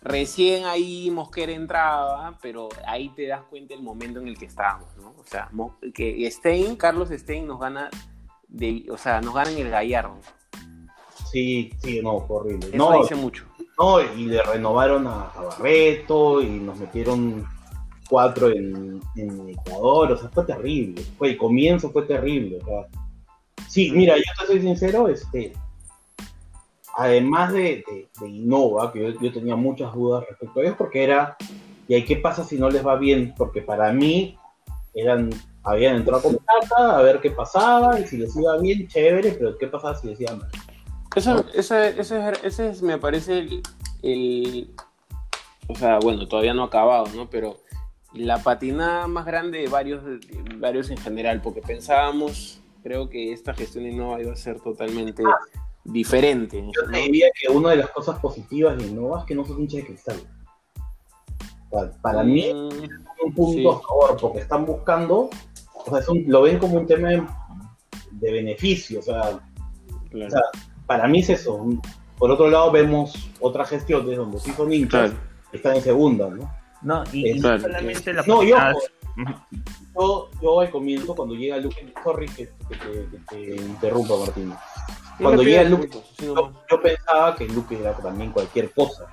[0.02, 4.88] recién ahí Mosquera entraba, pero ahí te das cuenta el momento en el que estábamos,
[4.96, 5.14] ¿no?
[5.16, 5.48] O sea,
[5.94, 7.90] que Stein, Carlos Stein nos gana,
[8.48, 10.18] de, o sea, nos gana en el Gallardo.
[11.30, 12.66] sí, sí, no, horrible.
[12.66, 13.44] Eso No, dice mucho.
[13.78, 17.46] No, y le renovaron a, a Barreto y nos metieron
[18.10, 21.02] cuatro en, en Ecuador, o sea, fue terrible.
[21.16, 22.58] Fue, el comienzo fue terrible.
[22.60, 23.05] o sea.
[23.76, 25.52] Sí, mira, yo te soy sincero, este,
[26.96, 31.04] además de, de- de Innova, que yo, yo tenía muchas dudas respecto a ellos, porque
[31.04, 31.36] era,
[31.86, 33.34] ¿y ahí qué pasa si no les va bien?
[33.36, 34.38] Porque para mí
[34.94, 35.28] eran,
[35.62, 39.58] habían entrado con plata, a ver qué pasaba, y si les iba bien, chévere, pero
[39.58, 40.48] ¿qué pasaba si les iba mal?
[41.14, 43.62] Eso, ese, ese, ese es, me parece el,
[44.02, 44.70] el-
[45.68, 47.28] O sea, bueno, todavía no ha acabado, ¿no?
[47.28, 47.58] Pero
[48.14, 50.18] la patinada más grande de varios, de
[50.56, 55.24] varios en general, porque pensábamos, creo que esta gestión de Innova iba a ser totalmente
[55.82, 56.62] diferente.
[56.72, 59.58] Yo te diría que una de las cosas positivas de Innova es que no sos
[59.58, 60.16] hincha de cristal.
[62.00, 62.90] Para mí Mm, es
[63.24, 63.66] un punto sí.
[63.66, 65.28] a favor, porque están buscando,
[65.74, 67.24] o sea, es un- lo ven como un tema de,
[68.12, 69.40] de beneficio, o sea,
[70.10, 70.26] claro.
[70.28, 70.42] o sea,
[70.86, 71.66] para mí es eso.
[72.16, 75.24] Por otro lado, vemos otras gestiones donde sí son hinchas, Claro.
[75.52, 76.48] están en segunda, ¿no?
[76.82, 78.56] No, y, y Claro, no solamente la No, yo,
[79.98, 84.52] yo, yo al comienzo, cuando llega Luque, sorry que, que te- que te interrumpa, Martín.
[85.20, 89.06] Cuando llega puntos, sí, yo, pensaba que Luque era también cualquier cosa.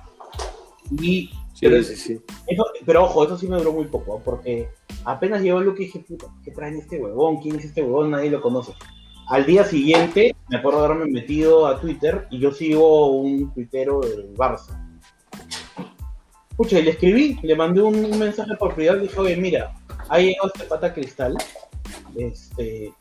[0.90, 2.20] Y Sí, pero, sí, sí.
[2.48, 4.22] eso- pero ojo, eso sí me duró muy poco, ¿ah?
[4.24, 4.68] porque
[5.04, 7.40] apenas llegó Luque dije, puta, ¿qué traen este huevón?
[7.40, 8.10] ¿Quién es este huevón?
[8.10, 8.72] Nadie lo conoce.
[9.28, 14.00] Al día siguiente, me acuerdo de haberme metido a Twitter y yo sigo un tuitero
[14.00, 14.78] del Barça.
[16.50, 19.72] Escucha, y le escribí, le mandé un, un mensaje por privado y dije, oye, mira,
[20.08, 21.36] ha llegado este pata cristal.
[22.16, 22.92] Este,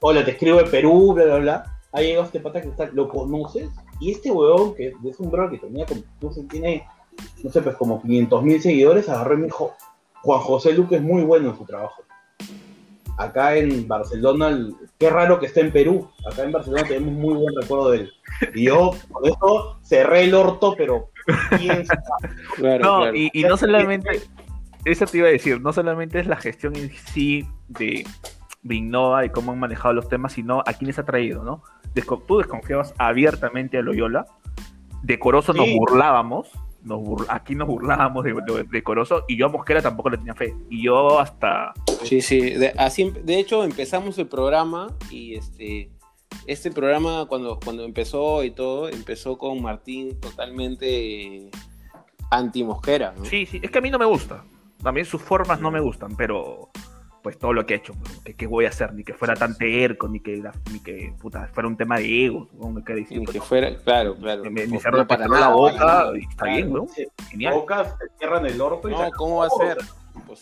[0.00, 1.78] hola, te escribo de Perú, bla, bla, bla.
[1.92, 3.68] Ha llegado este pata cristal, ¿lo conoces?
[4.00, 6.86] Y este huevón, que es un bro que tenía como, no sé, tiene,
[7.42, 9.72] no sé, pues como 500 mil seguidores, agarró y me dijo,
[10.22, 12.02] Juan José Luque es muy bueno en su trabajo.
[13.16, 16.08] acá en Barcelona, el- qué raro que esté en Perú.
[16.28, 18.12] Acá en Barcelona tenemos muy buen recuerdo de él.
[18.56, 21.10] Y yo, por eso, cerré el orto, pero.
[22.56, 23.14] Claro, No, claro.
[23.16, 24.20] y, y no solamente,
[24.84, 28.06] eso te iba a decir, no solamente es la gestión en sí de,
[28.62, 31.62] de Innova y cómo han manejado los temas, sino a quiénes ha traído, ¿no?
[31.94, 34.26] Desco- tú desconfiabas abiertamente a Loyola,
[35.02, 35.76] de Corozo nos Sí.
[35.78, 36.48] burlábamos,
[36.82, 40.18] nos bur- aquí nos burlábamos de, de, de Corozo, y yo a Mosquera tampoco le
[40.18, 41.72] tenía fe, y yo hasta...
[42.02, 42.40] Sí, sí.
[42.50, 45.90] De, así, em- de hecho, empezamos el programa y este,
[46.46, 51.50] este programa cuando, cuando empezó y todo, empezó con Martín totalmente
[52.30, 53.14] anti-mosquera.
[53.16, 53.24] ¿no?
[53.24, 54.44] Sí, sí, es que a mí no me gusta,
[54.84, 56.70] a mí sus formas no me gustan, pero
[57.22, 59.34] pues todo lo que ha hecho, pues, que, que voy a hacer, ni que fuera
[59.34, 62.68] tan terco, ni que, la- ni que puta, fuera un tema de ego, ¿no?
[62.68, 64.42] me queda Ni que fuera, claro, claro.
[64.50, 66.18] me, me cerró no para la boca, para nada.
[66.18, 66.52] y está Claro.
[66.56, 66.86] bien, ¿no?
[66.94, 67.54] Sí, Genial.
[67.54, 69.10] Bocas te cierran el orto y No.
[69.16, 69.78] ¿cómo va a ser?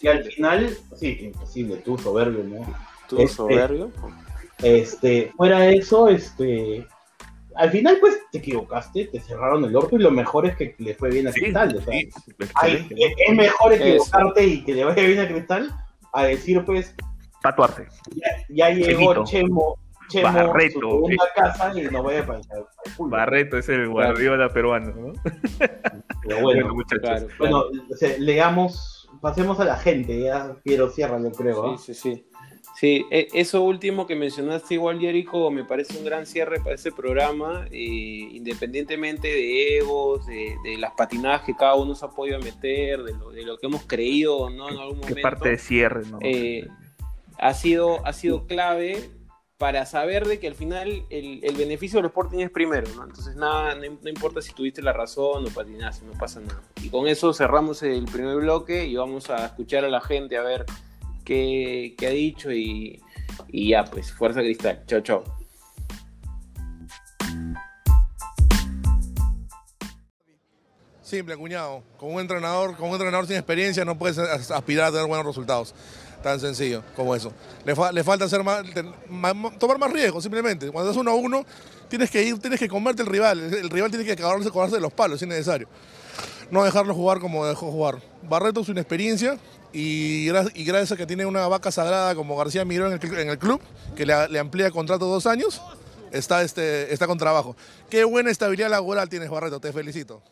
[0.02, 2.66] Y al final, sí, imposible, tú soberbio, ¿no?
[3.08, 3.92] ¿Tú este- soberbio?
[4.62, 6.86] Este, fuera de eso, este,
[7.56, 10.94] al final pues te equivocaste, te cerraron el orto y lo mejor es que le
[10.94, 11.76] fue bien a Sí, Cristal.
[11.76, 12.10] o sea, sí,
[12.54, 12.88] hay-
[13.28, 13.84] es mejor Eso.
[13.84, 15.70] equivocarte y que le vaya bien a Cristal
[16.12, 17.08] a decir pues ¿no?
[17.42, 17.86] Tatuarse.
[18.14, 19.24] ya, ya llegó.
[19.24, 19.76] Chemo,
[20.08, 23.10] Chemo Barreto, su segunda casa y no vaya a pasar el culo.
[23.16, 25.12] Barreto es el guardiola peruano, ¿no?
[25.58, 27.00] Pero bueno, Bueno, muchachos.
[27.02, 27.36] Claro, claro.
[27.70, 31.72] bueno, o sea, leamos, pasemos a la gente, ya quiero ciérralo creo.
[31.72, 31.78] ¿ah?
[31.78, 32.26] Sí, sí, sí.
[32.82, 36.90] Sí, e- eso último que mencionaste igual, Jericho, me parece un gran cierre para este
[36.90, 42.40] programa, eh, independientemente de egos, de, de las patinadas que cada uno se ha podido
[42.40, 45.22] meter, de lo, de lo que hemos creído o no en algún ¿Qué momento.
[45.22, 46.18] parte de cierre, no?
[46.22, 46.66] eh,
[47.38, 49.10] ha, sido, ha sido clave
[49.58, 53.04] para saber de que al final el, el beneficio del Sporting es primero, ¿no?
[53.04, 56.60] Entonces nada, no, no importa si tuviste la razón o patinaste, no pasa nada.
[56.82, 60.42] Y con eso cerramos el primer bloque y vamos a escuchar a la gente a
[60.42, 60.66] ver
[61.24, 63.00] qué ha dicho y,
[63.52, 64.82] ya, pues, fuerza cristal.
[64.86, 65.24] Chao, chao.
[71.02, 71.82] Simple, cuñado.
[71.98, 75.26] Con un entrenador, con un entrenador sin experiencia no puedes as- aspirar a tener buenos
[75.26, 75.74] resultados.
[76.22, 77.32] Tan sencillo como eso.
[77.64, 78.62] Le, fa- le falta hacer más,
[79.58, 80.70] tomar más riesgo, simplemente.
[80.70, 81.44] Cuando es uno a uno,
[81.88, 83.40] tienes que ir, tienes que comerte el rival.
[83.40, 85.66] El, rival tiene que acabarse, de los palos, si es necesario.
[86.52, 88.00] No dejarlo jugar como dejó jugar.
[88.22, 89.36] Barreto es una experiencia
[89.72, 93.28] y, gra- y gracias a que tiene una vaca sagrada como García Miró en el,
[93.28, 93.60] el club,
[93.96, 95.60] que le, amplía contrato dos años,
[96.10, 97.56] está, este, está con trabajo.
[97.90, 100.22] Qué buena estabilidad laboral tienes, Barreto, te felicito.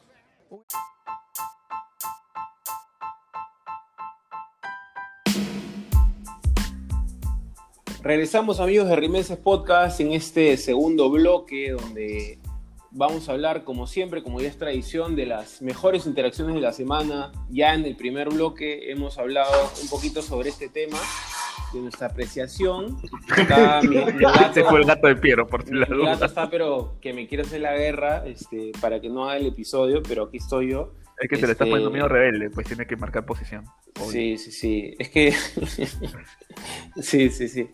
[8.02, 12.38] Regresamos amigos de Rimeses Podcast en este segundo bloque donde
[12.92, 16.72] vamos a hablar como siempre, como ya es tradición, de las mejores interacciones de la
[16.72, 17.32] semana.
[17.50, 20.98] Ya en el primer bloque hemos hablado un poquito sobre este tema,
[21.72, 22.98] de nuestra apreciación.
[23.30, 25.96] Acá mi, mi gato, Ese fue el gato de Piero, por si mi la gato
[25.96, 26.26] duda.
[26.26, 30.02] está pero que me quiere hacer la guerra este, para que no haga el episodio,
[30.02, 30.94] pero aquí estoy yo.
[31.20, 33.66] Es que se le está Este- poniendo medio rebelde, pues tiene que marcar posición.
[34.00, 34.10] Obvio.
[34.10, 34.94] Sí, sí, sí.
[34.98, 35.32] Es que.
[37.02, 37.68] sí, sí, sí.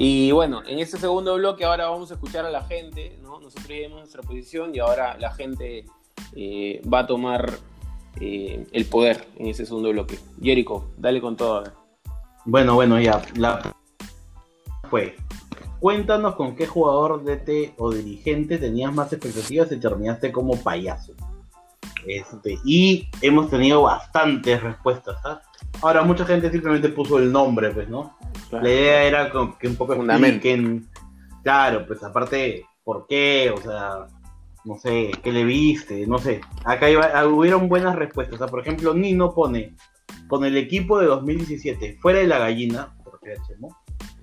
[0.00, 3.40] Y bueno, en este segundo bloque ahora vamos a escuchar a la gente, ¿no?
[3.40, 5.86] Nosotros dimos nuestra posición y ahora la gente
[6.36, 7.50] eh, va a tomar
[8.20, 10.16] eh, el poder en ese segundo bloque.
[10.40, 11.64] Jericho, dale con todo.
[12.44, 13.20] Bueno, bueno, ya.
[13.34, 13.74] La...
[14.88, 15.16] Fue.
[15.80, 21.14] Cuéntanos con qué jugador DT o dirigente tenías más expectativas y terminaste como payaso.
[22.06, 25.16] Este, y hemos tenido bastantes respuestas.
[25.24, 25.42] ¿ah?
[25.82, 28.16] Ahora, mucha gente simplemente puso el nombre, pues, ¿no?
[28.50, 29.94] La idea era con- que un poco
[30.30, 30.88] expliquen.
[31.42, 33.52] Claro, pues aparte, ¿por qué?
[33.54, 34.06] O sea,
[34.64, 36.06] no sé, ¿qué le viste?
[36.06, 36.40] No sé.
[36.64, 38.34] Acá iba, ah, hubieron buenas respuestas.
[38.36, 39.74] O sea, por ejemplo, Nino pone
[40.28, 43.76] con el equipo de 2017, fuera de la gallina, porque Chemo,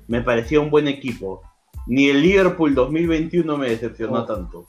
[0.07, 1.41] me parecía un buen equipo.
[1.87, 4.25] Ni el Liverpool 2021 me decepcionó Oh.
[4.25, 4.67] tanto.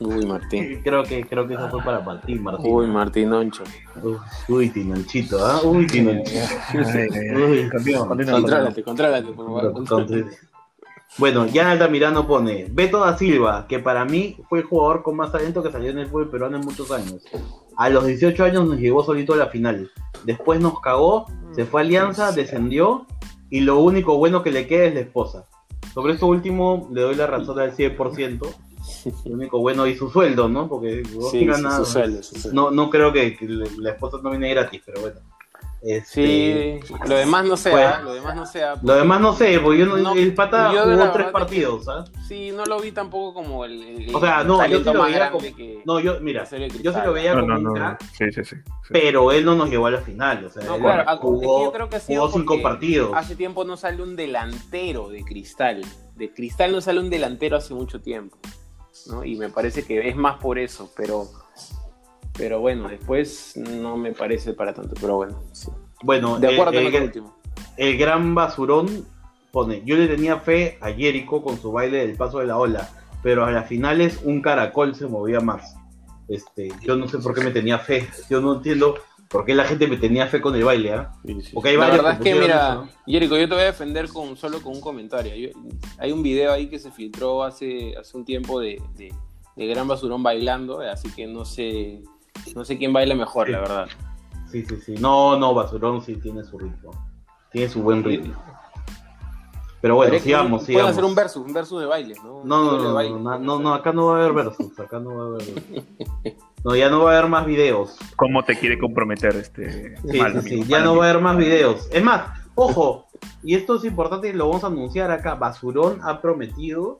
[0.00, 0.80] Uy, Martín.
[0.84, 2.72] Creo que, creo que eso fue para Martín, Martín.
[2.72, 3.64] Uy, Martín Oncho.
[4.48, 5.60] Uy, Tinonchito, ¿ah?
[5.62, 6.40] Uy, Tinonchito.
[6.74, 9.74] Uy, continúa, Contrólate, contrólate, por favor.
[9.76, 10.26] Entonces,
[11.18, 15.32] bueno, Jan Altamirano pone Beto da Silva, que para mí fue el jugador con más
[15.32, 17.24] talento que salió en el fútbol peruano en muchos años.
[17.76, 19.90] A los 18 años nos llevó solito a la final.
[20.24, 23.06] Después nos cagó, se fue a Alianza, descendió
[23.50, 25.46] y lo único bueno que le queda es la esposa.
[25.92, 28.46] Sobre esto último le doy la razón al 100%.
[29.24, 30.68] Lo único bueno y su sueldo, ¿no?
[30.68, 32.62] Porque vos Sí, sí, ganas- su sueldo, su sueldo.
[32.62, 35.20] no, no creo que, que la esposa no viene gratis, pero bueno.
[35.82, 38.02] Este, Sí, lo demás no sé, Pues, ¿ah?
[38.04, 38.62] lo demás no sé.
[38.62, 38.78] ¿ah?
[38.82, 41.88] Lo demás no sé, porque yo no, No, el pata yo jugó tres que- partidos,
[41.88, 42.04] ¿ah?
[42.28, 45.30] Sí, no lo vi tampoco como el, el- O sea, no, yo sí lo veía
[45.30, 45.80] como- que...
[45.86, 46.44] No, yo, mira,
[46.82, 48.56] yo sí lo veía No, como no, crack, Sí, sí, sí.
[48.56, 48.90] sí.
[48.92, 50.44] pero él no nos llevó a la final.
[50.44, 53.12] O sea, No, él claro, ah, jugó, yo creo que ha sido jugó cinco partidos.
[53.14, 55.80] Hace tiempo no sale un delantero de Cristal.
[56.14, 58.36] De Cristal no sale un delantero hace mucho tiempo.
[59.08, 59.24] ¿No?
[59.24, 61.28] Y me parece que es más por eso, pero
[62.36, 65.68] pero bueno, después no me parece para tanto, pero bueno, sí.
[66.02, 67.36] Bueno, De el- acuerdo el, con el último.
[67.76, 69.06] el gran basurón
[69.52, 72.88] pone, yo le tenía fe a Jericho con su baile del paso de la ola,
[73.22, 75.74] pero a las finales un caracol se movía más.
[76.28, 78.94] Este, yo no sé por qué me tenía fe, yo no entiendo
[79.30, 81.12] por qué la gente me tenía fe con el baile, ¿ah?
[81.54, 82.88] Porque hay La verdad es que, mira, eso, ¿no?
[83.06, 85.34] Jerico, yo te voy a defender con, solo con un comentario.
[85.36, 85.56] Yo-
[85.98, 89.14] hay un video ahí que se filtró hace, hace un tiempo de, de-
[89.54, 92.02] de Gran Basurón bailando, así que no sé,
[92.56, 93.52] no sé quién baila mejor, Sí.
[93.52, 93.88] la verdad.
[94.50, 94.94] Sí, sí, sí.
[94.98, 96.90] No, no, basurón sí tiene su ritmo.
[97.52, 98.34] Tiene su buen ritmo.
[99.80, 100.90] Pero bueno, es que sigamos, Pueden sigamos.
[100.92, 102.42] hacer un versus, un versus de baile, ¿no?
[102.44, 105.26] No, no, no, baile, no, acá no va a haber versus, acá no va a
[105.28, 105.84] haber versus.
[106.64, 107.96] No, ya no va a haber más videos.
[108.16, 111.00] ¿Cómo te quiere comprometer este Sí, mal sí, amigo, sí, ya mal no amigo?
[111.00, 111.88] va a haber más videos.
[111.90, 112.22] Es más,
[112.54, 113.06] ojo,
[113.42, 115.34] y esto es importante y lo vamos a anunciar acá.
[115.36, 116.98] Basurón ha prometido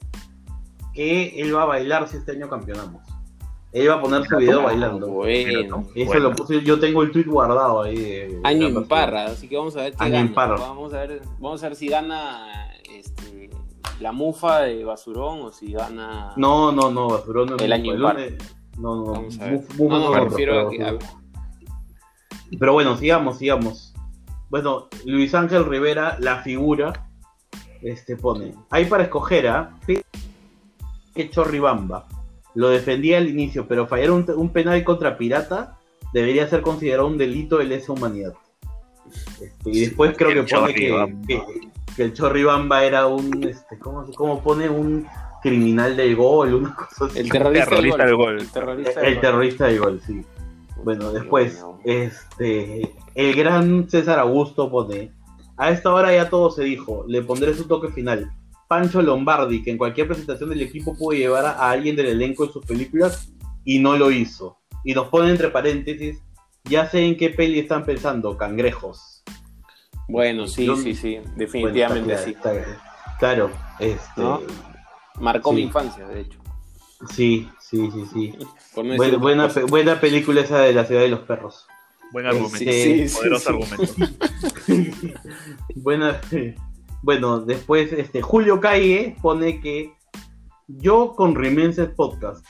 [0.95, 3.03] que él va a bailar si este año campeonamos.
[3.73, 5.07] Él va a poner su video Ah, bailando.
[5.09, 5.87] Bueno.
[5.95, 6.31] Eso Bueno.
[6.31, 7.97] lo puse, yo tengo el tweet guardado ahí.
[7.97, 10.35] de- Año parra, así que vamos a ver qué Año en gana.
[10.35, 10.57] parra.
[10.59, 13.51] Vamos a ver, vamos a ver si gana este,
[14.01, 16.33] la mufa de Basurón o si gana.
[16.37, 18.19] No, no, no, Basurón no es El año impar.
[18.79, 19.55] No, no, Vamos a ver.
[19.55, 20.83] Muf- Mufa No, no, me refiero a que.
[20.83, 20.99] a-
[22.59, 23.95] Pero bueno, sigamos, sigamos.
[24.49, 27.09] Bueno, Luis Ángel Rivera, la figura,
[27.83, 28.55] este pone.
[28.71, 30.03] Hay para escoger a que
[31.31, 32.07] Chorribamba.
[32.55, 35.79] Lo defendía al inicio, pero fallar un, un penal contra Pirata
[36.13, 38.35] debería ser considerado un delito de lesa humanidad.
[39.41, 40.91] Este, y después creo que pone que,
[42.01, 44.71] que el Chorribamba era un, este, ¿cómo, cómo pone?
[44.71, 45.07] Un
[45.43, 47.19] criminal del gol, una cosa así.
[47.19, 48.39] El terrorista, Terrorista del gol.
[48.41, 49.21] El terrorista El del gol.
[49.21, 50.25] terrorista del gol, sí.
[50.83, 55.13] Bueno, después, este, el gran César Augusto pone,
[55.59, 58.33] a esta hora ya todo se dijo, le pondré su toque final.
[58.67, 62.47] Pancho Lombardi, que en cualquier presentación del equipo pudo llevar a, a alguien del elenco
[62.47, 63.31] en sus películas
[63.63, 64.57] y no lo hizo.
[64.85, 66.19] Y nos pone entre paréntesis,
[66.65, 69.20] ya sé en qué peli están pensando, cangrejos.
[70.11, 71.17] Bueno, sí, Yo- sí, sí.
[71.19, 72.35] Bueno, Definitivamente está sí.
[72.35, 74.41] claro, está- claro, este, ¿No?
[75.21, 75.57] Marcó Sí.
[75.57, 76.39] mi infancia, de hecho.
[77.11, 78.35] sí, sí, sí, sí.
[78.75, 81.67] Por no Buena, pe- película esa de la ciudad de los perros.
[82.13, 82.59] Buen Sí, argumento.
[82.59, 83.49] sí, sí, Poderoso sí.
[83.49, 85.15] argumento.
[85.77, 86.21] Buena,
[87.03, 89.93] bueno, después este Julio Calle pone que
[90.67, 92.45] yo con Rimenses Podcast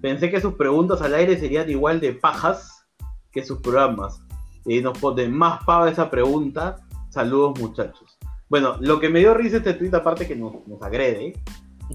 [0.00, 2.86] pensé que sus preguntas al aire serían igual de pajas
[3.32, 4.20] que sus programas.
[4.66, 6.76] Y nos pone más pava esa pregunta.
[7.10, 8.18] Saludos muchachos.
[8.48, 11.34] Bueno, lo que me dio risa este tweet, aparte que nos, nos agrede,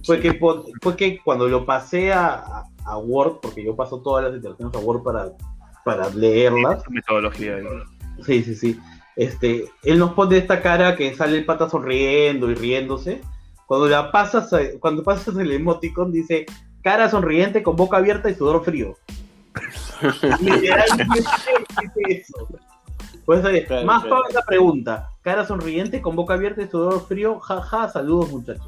[0.05, 0.39] fue que,
[0.81, 4.79] fue que cuando lo pasé a, a- Word, porque yo paso todas las interacciones a
[4.79, 5.31] Word para,
[5.85, 7.55] para leerlas, Su metodología.
[7.55, 7.63] ahí.
[8.23, 8.79] Sí, sí, sí.
[9.15, 13.21] Este, él nos pone esta cara que sale el pata sonriendo y riéndose.
[13.67, 16.45] Cuando la pasas, a- cuando pasas el emoticon dice
[16.83, 18.97] cara sonriente con boca abierta y sudor frío.
[20.39, 21.05] Literalmente
[21.81, 22.47] dice eso.
[23.25, 24.17] Pues, eh, Claro, más claro.
[24.17, 25.09] para esa pregunta.
[25.21, 27.39] Cara sonriente con boca abierta y sudor frío.
[27.39, 28.67] Jaja, saludos muchachos.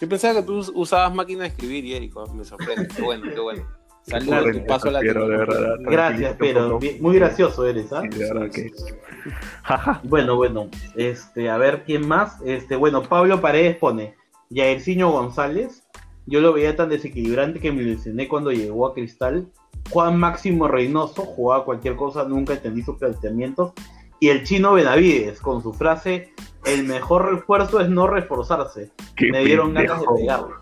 [0.00, 2.26] Yo pensaba que tú usabas máquina de escribir, y Erico.
[2.34, 2.88] Me sorprende.
[2.88, 3.66] Qué bueno, qué bueno.
[4.02, 5.76] Saludos, tu paso a la Pero de verdad.
[5.80, 8.00] Gracias, pero muy gracioso eres, ¿ah?
[8.10, 8.72] Sí, de verdad que.
[10.08, 12.40] Bueno, bueno, este, a ver quién más.
[12.42, 14.14] Este, bueno, Pablo Paredes pone
[14.50, 15.84] Jairzinho González.
[16.26, 19.48] Yo lo veía tan desequilibrante que me ilusioné cuando llegó a Cristal.
[19.90, 23.72] Juan Máximo Reynoso jugaba cualquier cosa, nunca entendí sus planteamientos.
[24.20, 28.92] Y el chino Benavides con su frase: El mejor refuerzo es no reforzarse.
[29.16, 30.60] Qué me dieron ganas de pegarlo.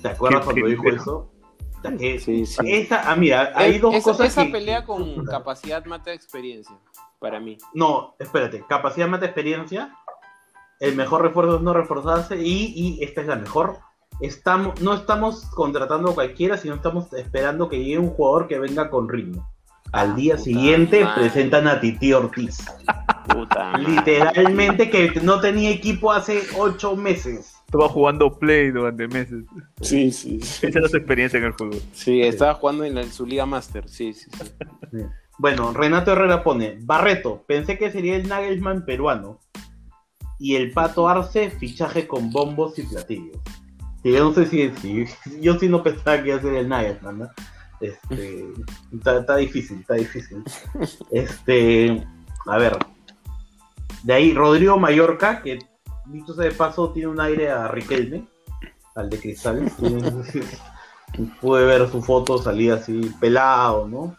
[0.00, 1.28] ¿Te acuerdas cuando dijo eso?
[1.98, 2.60] Que- Sí, sí.
[2.64, 6.76] Esa, ah, mira, hay Es- dos esa, cosas esa que- pelea con capacidad mata experiencia,
[7.18, 7.58] para mí.
[7.74, 9.92] No, espérate, capacidad mata experiencia.
[10.78, 12.36] El mejor refuerzo es no reforzarse.
[12.40, 13.78] Y, y esta es la mejor.
[14.22, 18.88] Estamos, no estamos contratando a cualquiera, sino estamos esperando que llegue un jugador que venga
[18.88, 19.48] con ritmo.
[19.90, 21.20] Al día puta siguiente madre.
[21.22, 22.64] presentan a Titi Ortiz.
[23.28, 23.88] Puta madre.
[23.90, 27.52] Literalmente que no tenía equipo hace ocho meses.
[27.66, 29.44] Estaba jugando Play durante meses.
[29.82, 30.66] Sí, sí, sí.
[30.66, 31.80] Esa era su experiencia en el fútbol.
[31.92, 33.88] Sí, estaba jugando en, la- en su Liga Master.
[33.88, 34.30] Sí, sí,
[34.92, 34.98] sí.
[35.38, 39.40] Bueno, Renato Herrera pone, Barreto, pensé que sería el Nagelsmann peruano.
[40.38, 43.36] Y el Pato Arce, fichaje con bombos y platillos.
[44.04, 45.06] Yo no sé si,
[45.40, 47.30] yo sí no pensaba que iba a ser el Nagelsmann, ¿no?
[47.80, 48.46] Este,
[48.92, 50.42] está, difícil, está difícil.
[51.10, 52.04] Este,
[52.46, 52.78] a ver,
[54.04, 55.58] De ahí Rodrigo Mallorca, que
[56.06, 58.26] dicho sea de paso tiene un aire a Riquelme,
[58.94, 59.70] al de Cristal.
[61.40, 64.16] Pude ver su foto, salía así pelado, ¿no?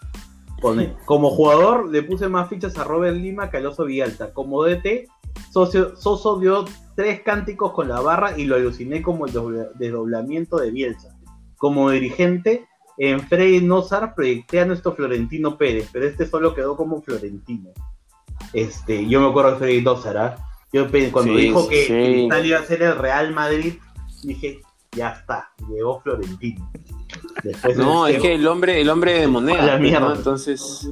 [0.63, 4.33] Pone, como jugador le puse más fichas a Robert Lima que al Oso Villalta.
[4.33, 5.07] Como DT,
[5.51, 10.57] Socio- Soso dio tres cánticos con la barra y lo aluciné como el dobla- desdoblamiento
[10.57, 11.15] de Bielsa.
[11.57, 12.65] Como dirigente,
[12.97, 17.69] en Freddy Nozar proyecté a nuestro Florentino Pérez, pero este solo quedó como Florentino.
[18.53, 20.35] Este, yo me acuerdo de Freddy Nozar, ¿ah?
[20.71, 22.47] Yo cuando Sí, dijo sí, que sí.
[22.47, 23.75] Iba a ser el Real Madrid,
[24.23, 24.61] dije,
[24.95, 26.71] ya está, llegó Florentino.
[27.43, 30.09] Después No, es que el hombre, el hombre de moneda, la mierda.
[30.09, 30.15] ¿no?
[30.15, 30.89] Entonces.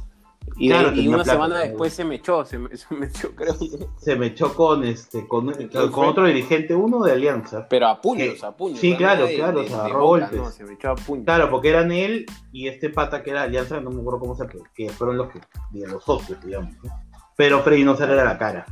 [0.58, 3.56] Y, Claro, una plata, semana después se me echó, se me, se me echó, creo.
[3.96, 7.66] se me echó con este con, Entonces con otro dirigente, uno de Alianza.
[7.68, 8.78] Pero a puños, a puños.
[8.78, 10.32] Sí, claro, De- claro, de- se agarró golpes.
[10.32, 11.24] No, se me echó a puños.
[11.24, 14.46] Claro, porque eran él y este pata que era Alianza, no me acuerdo cómo se
[14.74, 15.40] que fueron los que
[15.72, 16.74] los socios, digamos.
[16.84, 16.90] ¿no?
[17.36, 18.66] Pero Freddy no era la cara.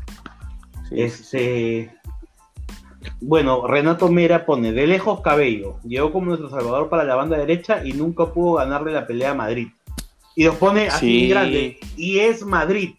[0.88, 1.90] Sí, sí, sí.
[3.20, 5.78] Bueno, Renato Mera pone de lejos cabello.
[5.84, 9.34] Llegó como nuestro salvador para la banda derecha y nunca pudo ganarle la pelea a
[9.34, 9.68] Madrid.
[10.36, 11.28] Y nos pone así Sí.
[11.28, 11.78] grande.
[11.96, 12.94] Y es Madrid.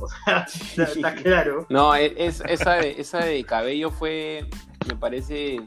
[0.00, 0.46] O sea,
[0.76, 1.66] está, está claro.
[1.68, 4.46] No, e- es, esa, de, esa de cabello fue,
[4.88, 5.60] me parece...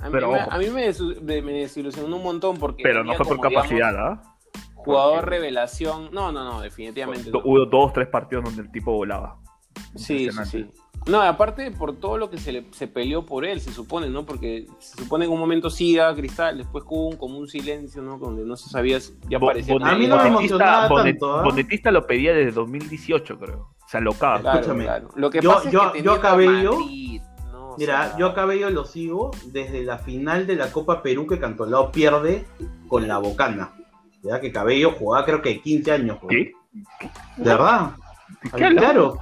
[0.00, 2.82] A mí, Pero me, a mí me, desu- me- me desilusionó un montón porque...
[2.84, 4.22] Pero no fue por como, capacidad, ¿ah?
[4.74, 6.10] Jugador revelación.
[6.12, 7.30] No, no, no, definitivamente.
[7.30, 7.44] Do- no.
[7.50, 9.38] Hubo dos, tres partidos donde el tipo volaba.
[9.96, 10.66] Sí, sí.
[11.06, 14.26] No, aparte por todo lo que se, le, se peleó por él, se supone, ¿no?
[14.26, 17.48] Porque se supone que en un momento sí a Cristal, después hubo un, como un
[17.48, 18.18] silencio, ¿no?
[18.18, 19.74] Donde no se sabía, si- ya parecía...
[19.74, 21.42] Bonet- A mí no me Bonetista- emocionaba Bonet- tanto, ¿ah?
[21.44, 23.68] Bonetista lo pedía desde 2018, creo.
[23.86, 24.40] Se alocaba.
[24.40, 25.08] Claro, Escúchame, claro.
[25.14, 27.22] Lo que yo- pasa yo- es que yo Cabello- Madrid,
[27.52, 27.68] ¿no?
[27.70, 31.26] O Mira, sea, yo a Cabello lo sigo desde la final de la Copa Perú
[31.26, 32.44] que Cantolao pierde
[32.88, 33.72] con la Bocana.
[34.22, 34.40] ¿Ya?
[34.40, 36.18] Que Cabello jugaba creo que 15 años.
[36.28, 36.52] ¿Qué?
[37.36, 37.92] ¿De verdad?
[38.52, 39.18] Claro.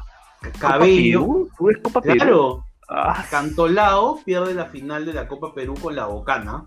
[0.59, 1.51] Cabello, ¿Copa Perú?
[1.59, 2.17] ¿Tú ves Copa Perú?
[2.19, 2.63] claro.
[2.89, 6.67] Ah, Cantolao pierde la final de la Copa Perú con la Bocana.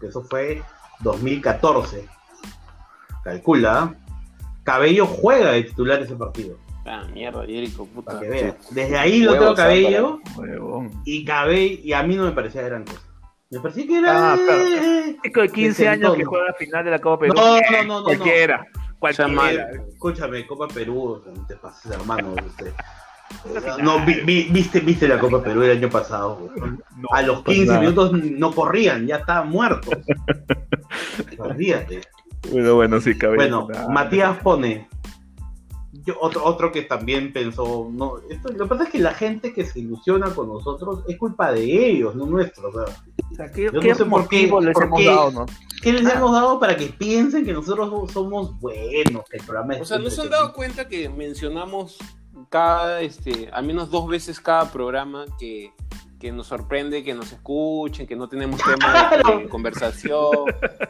[0.00, 0.62] Que eso fue
[1.00, 2.08] 2014.
[3.24, 3.92] Calcula.
[3.94, 3.98] ¿eh?
[4.64, 6.58] Cabello juega de titular ese partido.
[6.84, 8.10] Ah, mierda, Jericho, puta.
[8.12, 8.54] Para que veas.
[8.70, 10.20] Desde ahí lo tengo Cabello.
[10.36, 10.90] huevón.
[11.04, 13.00] Y Cabello, y a mí no me parecía gran cosa.
[13.50, 14.32] Me parecía que era.
[14.32, 14.62] Ah, claro.
[15.22, 16.18] Chico de 15 años Desentón.
[16.18, 17.34] que juega la final de la Copa Perú.
[17.36, 18.66] No, no, no, no, Cualquiera.
[18.98, 19.28] Cualquiera.
[19.30, 19.62] mala.
[19.70, 22.34] Eh, escúchame, Copa Perú, no te pases, hermano.
[22.36, 22.72] este.
[23.82, 26.48] No, vi- vi- viste, viste la Copa Perú el año pasado.
[26.96, 27.80] No, A los pues 15 nada.
[27.80, 29.94] minutos no corrían, ya estaban muertos.
[31.38, 32.00] Olvídate.
[32.50, 33.36] Bueno, bueno, sí, cabello.
[33.42, 33.88] Bueno, Nada.
[33.88, 34.88] Matías pone.
[36.04, 37.88] yo- otro, otro que también pensó.
[37.92, 41.16] No, esto, lo que pasa es que la gente que se ilusiona con nosotros es
[41.16, 42.68] culpa de ellos, no nuestro.
[42.68, 42.94] O sea,
[43.30, 45.46] O sea, ¿qué, yo qué no sé por qué- les por hemos qué- dado, no?
[45.82, 49.22] ¿Qué les hemos dado para que piensen que nosotros somos buenos?
[49.30, 51.98] Que el programa es O sea, ¿no se han dado cuenta que mencionamos
[52.52, 55.72] cada, este, al menos dos veces cada programa que,
[56.20, 60.44] que nos sorprende que nos escuchen, que no tenemos tema de, conversación,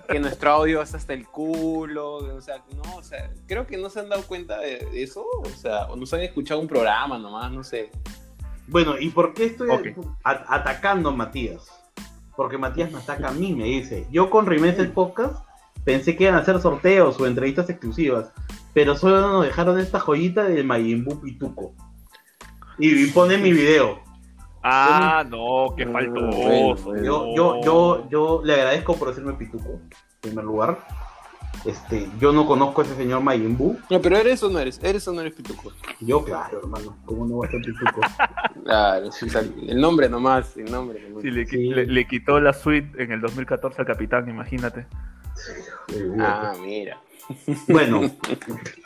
[0.08, 3.88] que nuestro audio es hasta el culo, o sea, no, o sea, creo que no
[3.90, 7.52] se han dado cuenta de eso, o sea, o nos han escuchado un programa nomás,
[7.52, 7.90] no sé.
[8.66, 9.68] Bueno, ¿y por qué estoy
[10.24, 11.70] atacando a Matías?
[12.36, 14.06] Porque Matías me ataca a mí, me dice.
[14.10, 15.44] Yo con Rimes el podcast
[15.84, 18.30] pensé que iban a hacer sorteos o entrevistas exclusivas,
[18.74, 21.74] pero solo nos dejaron esta joyita del Mayimbu Pituco.
[22.78, 24.00] Y, y pone mi video.
[24.62, 26.36] Ah, no, qué Mm, faltoso.
[26.38, 27.02] bueno, bueno.
[27.04, 30.78] Yo, yo, yo, yo le agradezco por decirme Pituco, en primer lugar.
[31.66, 33.76] Este, yo no conozco a ese señor Mayimbu.
[33.90, 35.70] No, pero eres o no eres, eres o no eres Pituco.
[36.00, 38.00] Yo, claro, hermano, ¿cómo no va a ser Pituco?
[38.64, 41.00] Claro, sí, o sea, el nombre nomás, el nombre.
[41.08, 41.22] nomás.
[41.22, 41.56] Sí, le, Sí.
[41.68, 44.86] le- le quitó la suite en el 2014 al capitán, imagínate.
[46.18, 47.00] Ah, mira.
[47.68, 48.02] Bueno,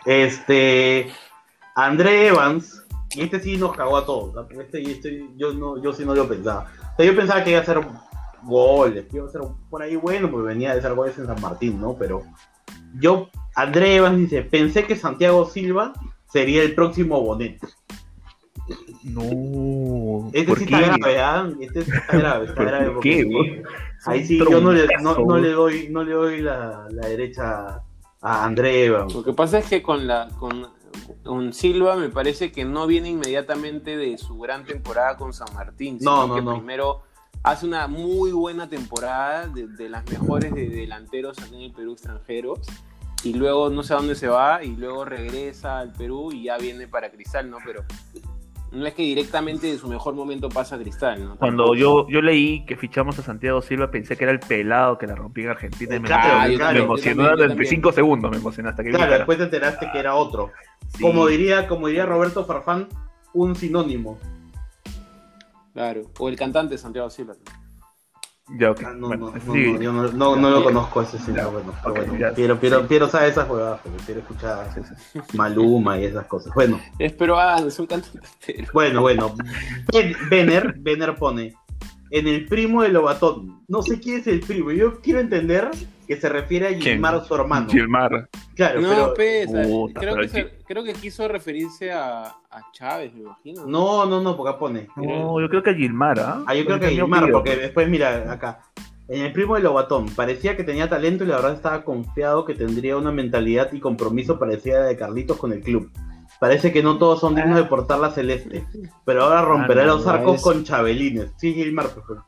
[0.05, 1.11] este
[1.75, 2.85] André Evans,
[3.15, 4.47] y este sí nos cagó a todos.
[4.51, 6.71] Este, este yo no, yo sí no lo pensaba.
[6.93, 7.81] O sea, yo pensaba que iba a hacer
[8.43, 11.41] goles, que iba a ser por ahí bueno, porque venía de hacer goles en San
[11.41, 11.97] Martín, ¿no?
[11.99, 12.23] Pero
[12.99, 15.93] yo, André Evans dice, pensé que Santiago Silva
[16.33, 17.61] sería el próximo Bonet.
[19.05, 20.29] No.
[20.33, 20.75] Este ¿por sí qué?
[20.75, 21.51] está grave, ¿ah?
[21.61, 22.91] Este sí está grave, está ¿Por grave.
[22.91, 23.63] porque qué, sí, güey?
[24.05, 27.83] Ahí sí, yo no le, no, le doy, no le doy la, la derecha
[28.21, 29.15] a André Evans.
[29.15, 30.69] Lo que pasa es que con la con,
[31.25, 35.99] con Silva me parece que no viene inmediatamente de su gran temporada con San Martín,
[36.01, 36.55] No, sino no, que no.
[36.59, 37.03] primero
[37.43, 41.93] hace una muy buena temporada de, de las mejores de delanteros aquí en el Perú
[41.93, 42.61] extranjeros
[43.23, 46.59] y luego no sé a dónde se va y luego regresa al Perú y ya
[46.59, 47.59] viene para Cristal, ¿no?
[47.65, 47.85] Pero
[48.77, 51.37] no es que directamente de su mejor momento pasa a Cristal, ¿no?
[51.37, 55.07] Cuando yo, yo leí que fichamos a Santiago Silva, pensé que era el pelado que
[55.07, 57.71] la rompía en Argentina y me, Claro, me- claro, me emocionó también, durante también.
[57.71, 60.53] 5 segundos, me emocionó hasta que Claro, después te enteraste que era otro.
[60.95, 61.03] Sí.
[61.03, 62.89] Como diría, como diría Roberto Farfán,
[63.33, 64.19] un sinónimo.
[65.75, 66.03] Claro.
[66.19, 67.35] O el cantante Santiago Silva.
[68.49, 68.81] Ya, ok.
[68.87, 69.73] Ah, no, bueno, no, sí.
[69.73, 72.33] no, yo no, no, no lo conozco ese sí, Ya, bueno, pero ok, bueno, ya.
[72.35, 74.69] Piero, Piero, Piero sabe esas jugadas, porque Piero escucha
[75.35, 76.55] Maluma y esas cosas.
[76.55, 78.21] Bueno, Es peruano, es un cantante
[78.73, 79.35] bueno, bueno.
[79.93, 81.57] Ben- Benner, Benner pone
[82.11, 83.63] en el primo de Lobatón.
[83.69, 84.71] No sé quién es el primo.
[84.73, 85.71] Yo quiero entender
[86.07, 86.79] que se refiere a.
[86.79, 87.69] Gilmar, su hermano.
[87.69, 88.29] Gilmar.
[88.55, 89.63] Claro, No, pero pesa.
[89.63, 93.67] Puta, creo, pero que se- creo que quiso referirse a, a Chávez, me imagino.
[93.67, 94.89] no, no, no, porque pone.
[94.97, 96.45] No, yo creo que Gilmar, ¿ah?
[96.47, 98.61] Ah, yo creo que Porque Gilmar, porque después mira acá.
[99.09, 102.55] En el primo de Lobatón, parecía que tenía talento y la verdad estaba confiado que
[102.55, 105.91] tendría una mentalidad y compromiso parecida a la de Carlitos con el club.
[106.41, 108.67] Parece que no todos son dignos de portar la celeste,
[109.05, 111.33] pero ahora romperá Ah, no, los arcos es- con Chabelines.
[111.39, 112.25] Sí, Gilmar, por favor.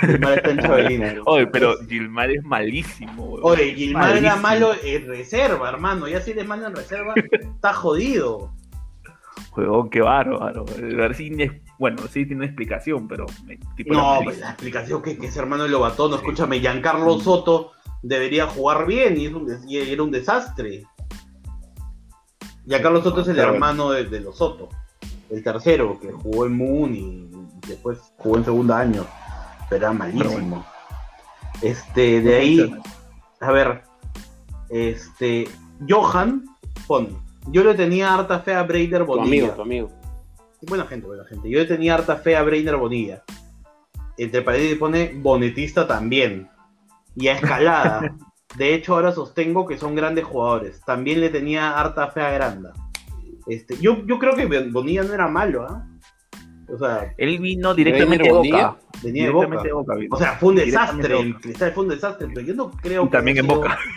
[0.00, 1.14] Gilmar está en Chabelines.
[1.26, 3.40] Oye, pero Gilmar es malísimo, weón.
[3.44, 6.08] Oye, Gilmar era malo en reserva, hermano.
[6.08, 8.52] Ya si malo en reserva, está jodido.
[9.50, 10.64] Juegón, qué bárbaro.
[11.14, 13.26] Si tiene- Bueno, sí tiene explicación, pero.
[13.48, 17.72] eh, No, pues la explicación que, que es hermano de Lobatón, escúchame, Giancarlo Soto
[18.02, 20.84] debería jugar bien y, es un y era un desastre.
[22.68, 24.68] Giancarlo Soto es el hermano de, de los Soto,
[25.30, 27.30] el tercero que jugó en Moon y
[27.66, 29.06] después jugó en segundo año,
[29.70, 30.64] pero era malísimo.
[31.62, 32.74] Este, de ahí,
[33.40, 33.82] a ver,
[34.68, 35.48] este,
[35.88, 36.44] Johan
[36.86, 37.08] pone,
[37.46, 39.26] yo le tenía harta fe a Breider Tu Bonilla.
[39.26, 39.90] amigo, tu amigo.
[40.62, 41.48] Buena gente, buena gente.
[41.48, 43.22] Yo le tenía harta fe a Breiner Bonilla.
[44.16, 46.48] Entre paréntesis pone bonetista también.
[47.14, 48.14] Y a Escalada.
[48.56, 50.80] De hecho, ahora sostengo que son grandes jugadores.
[50.84, 52.72] También le tenía harta fe a Granda.
[53.46, 55.86] Este, yo, yo creo que Bonilla no era malo, ¿ah?
[56.70, 58.32] O sea, Él vino directamente de?
[58.32, 58.76] Boca.
[59.02, 59.46] venía de Boca.
[59.46, 60.14] Directamente de Boca vino.
[60.16, 61.08] O sea, fue un desastre.
[61.14, 63.56] de El Cristal fue un desastre, pero yo no creo Y que también en sido-
[63.56, 63.78] Boca.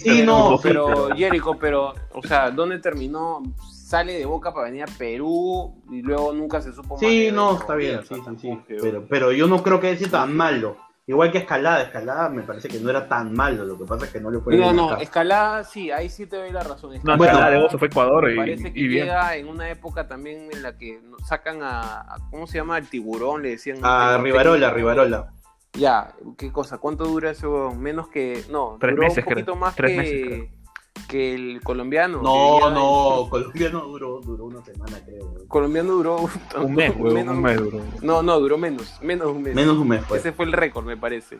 [0.00, 3.42] Sí, no, pero, pero- Jericho, pero, o sea, ¿dónde terminó?
[3.70, 7.00] Sale de Boca para venir a Perú y luego nunca se supo más.
[7.00, 8.58] Sí, no, está bien, sí, sí, sí.
[8.80, 10.76] Pero, pero yo no creo que haya sido tan malo.
[11.08, 14.12] Igual que Escalada, Escalada me parece que no era tan malo, lo que pasa es
[14.12, 16.90] que no le fue No, no, escalada, sí, ahí sí te doy la razón.
[16.90, 19.04] No, Escalada, Bueno, Escalada de Boca fue Ecuador me y, parece que y bien.
[19.06, 22.76] llega en una época también en la que sacan a, a- ¿cómo se llama?
[22.76, 23.78] El tiburón, le decían.
[23.82, 24.70] A Rivarola.
[24.70, 25.32] Rivarola.
[25.72, 26.76] Ya, ¿qué cosa?
[26.78, 27.72] ¿Cuánto dura eso?
[27.74, 28.44] Menos que.
[28.50, 29.56] No, Tres duró meses, un poquito creo.
[29.56, 30.57] más Tres que, meses, creo.
[31.06, 32.20] Que el colombiano.
[32.22, 35.34] No, que no, colombiano duró, duró una semana, creo.
[35.48, 36.28] Colombiano duró.
[36.60, 37.80] Un mes, weón, menos- un mes duró.
[38.02, 38.98] No, no, duró menos.
[39.02, 39.54] Menos de un mes.
[39.54, 40.18] Menos un mes fue.
[40.18, 41.36] Ese fue el récord, me parece.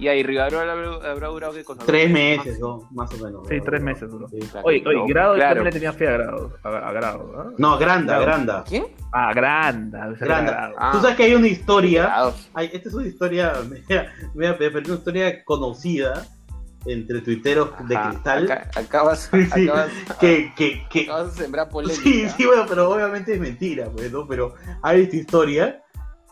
[0.00, 1.82] Y ahí Rivarola habrá, habrá durado qué cosa.
[1.84, 2.88] Tres ¿Dos meses, ¿no?
[2.92, 3.48] Más o menos.
[3.48, 3.64] Sí, ¿no?
[3.64, 4.28] tres meses duró.
[4.28, 4.38] Sí.
[4.38, 5.48] Claro, Oye, oye, no, Grado claro.
[5.56, 6.52] también le tenía fe a Grado.
[6.62, 7.50] A, a Grado, ¿ah?
[7.58, 8.22] No, Granda, Claro.
[8.24, 8.64] Granda.
[8.68, 8.86] ¿Quién?
[9.12, 10.08] Ah, Granda.
[10.12, 10.52] o sea, Granda.
[10.52, 10.74] Grado.
[10.78, 10.90] Ah.
[10.92, 12.02] Tú sabes que hay una historia.
[12.04, 12.34] Grado.
[12.54, 16.28] Hay, esta es una historia, media- media- media- una historia conocida
[16.86, 18.50] entre tuiteros de cristal.
[18.50, 22.02] acá- acabas, Sí, sí, acabas, que, que, que, acabas de sembrar polémica.
[22.02, 24.26] Sí, sí, bueno, pero obviamente es mentira, pues, ¿no?
[24.26, 25.82] Pero hay esta historia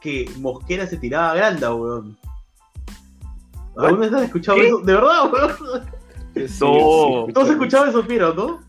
[0.00, 2.16] que Mosquera se tiraba a Granda, weón.
[3.76, 4.66] ¿Alguna vez has escuchado ¿Qué?
[4.68, 4.78] eso?
[4.78, 5.84] ¿De verdad, weón?
[6.34, 7.24] Sí, sí, No.
[7.26, 8.60] sí, Todos escuchaban eso, Piero, ¿no?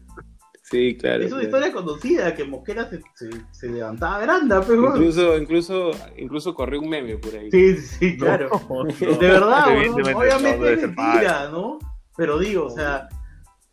[0.69, 1.23] Sí, claro.
[1.23, 1.65] Es una claro.
[1.65, 4.19] historia conocida, que Mosquera se, se, se levantaba
[4.65, 4.97] pues, weón.
[4.97, 7.49] Incluso, incluso, incluso corrió un meme por ahí.
[7.51, 8.49] Sí, sí, sí, claro.
[8.69, 8.93] No, no.
[8.93, 9.77] De verdad, weón.
[9.77, 11.79] Evidentemente no, Obviamente debe es mentira, ¿no?
[12.17, 13.07] Pero digo, o sea,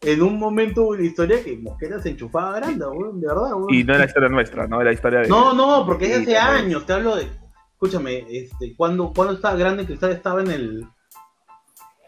[0.03, 3.55] en un momento hubo una historia que Mosquera se enchufaba a Granda, weón, de verdad,
[3.55, 3.75] weón.
[3.75, 4.81] Y no es la historia nuestra, ¿no?
[4.81, 5.29] Es la historia de.
[5.29, 6.59] No, no, porque es Sí, hace claro.
[6.59, 7.27] años, te hablo de.
[7.73, 10.87] Escúchame, este, cuando, cuando estaba grande Cristal estaba en el.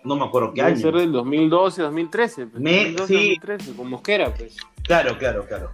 [0.04, 0.80] No me acuerdo qué Debe año.
[0.80, 2.46] ser del 2012, 2013.
[2.46, 3.14] pues, Me- 2012, sí.
[3.14, 4.56] 2013, con Mosquera, pues.
[4.86, 5.72] Claro, claro, claro.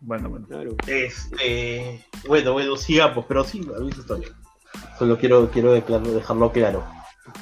[0.00, 0.46] Bueno, bueno.
[0.46, 0.76] Claro.
[0.86, 2.04] Este.
[2.26, 4.28] Bueno, bueno, sigamos, pero sí, a mí historia.
[4.98, 6.84] Solo quiero, quiero declarar- dejarlo claro.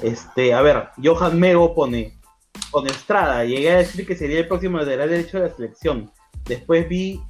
[0.01, 2.13] Este, a ver, Johan Mego pone.
[2.71, 6.11] Con Estrada, llegué a decir que sería el próximo lateral derecho de la selección.
[6.45, 7.21] Después vi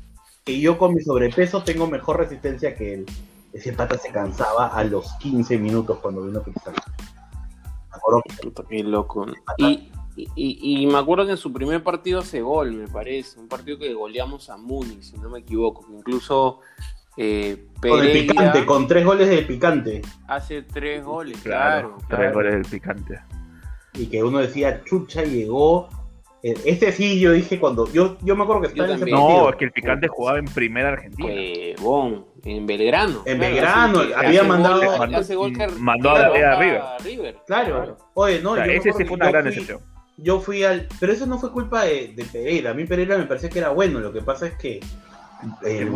[0.46, 3.06] que yo con mi sobrepeso tengo mejor resistencia que él.
[3.54, 6.42] Ese pata se cansaba a los 15 minutos cuando vino
[8.42, 9.26] Puta, qué loco.
[9.58, 13.40] Y, y, y- y me acuerdo que en su primer partido hace gol, me parece.
[13.40, 15.86] Un partido que goleamos a Muni, si no me equivoco.
[15.88, 16.60] que Incluso
[17.16, 20.02] eh, Con el picante, con tres goles de picante.
[20.28, 21.98] hace tres goles, Claro, claro.
[22.08, 22.34] tres claro.
[22.34, 23.20] goles del picante.
[23.94, 25.90] Y que uno decía, chucha, llegó.
[26.44, 27.92] Eh, Este sí, yo dije cuando.
[27.92, 29.18] Yo, yo me acuerdo que estaba en ese partido.
[29.20, 31.28] No, es que el picante jugaba en primera Argentina.
[31.28, 33.24] Huevón, en Belgrano.
[33.26, 36.82] En Claro, Belgrano, había mandado- gol- mandó a roba River.
[36.82, 37.38] a River.
[37.48, 37.98] Claro.
[38.14, 39.80] Oye, no, O sea, yo me ese sí fue una gran excepción.
[40.18, 40.88] Yo fui al.
[41.00, 42.72] Pero eso no fue culpa de, de Pereira.
[42.72, 44.00] A mí Pereira me parecía que era bueno.
[44.00, 44.80] Lo que pasa es que.
[45.66, 45.92] eh,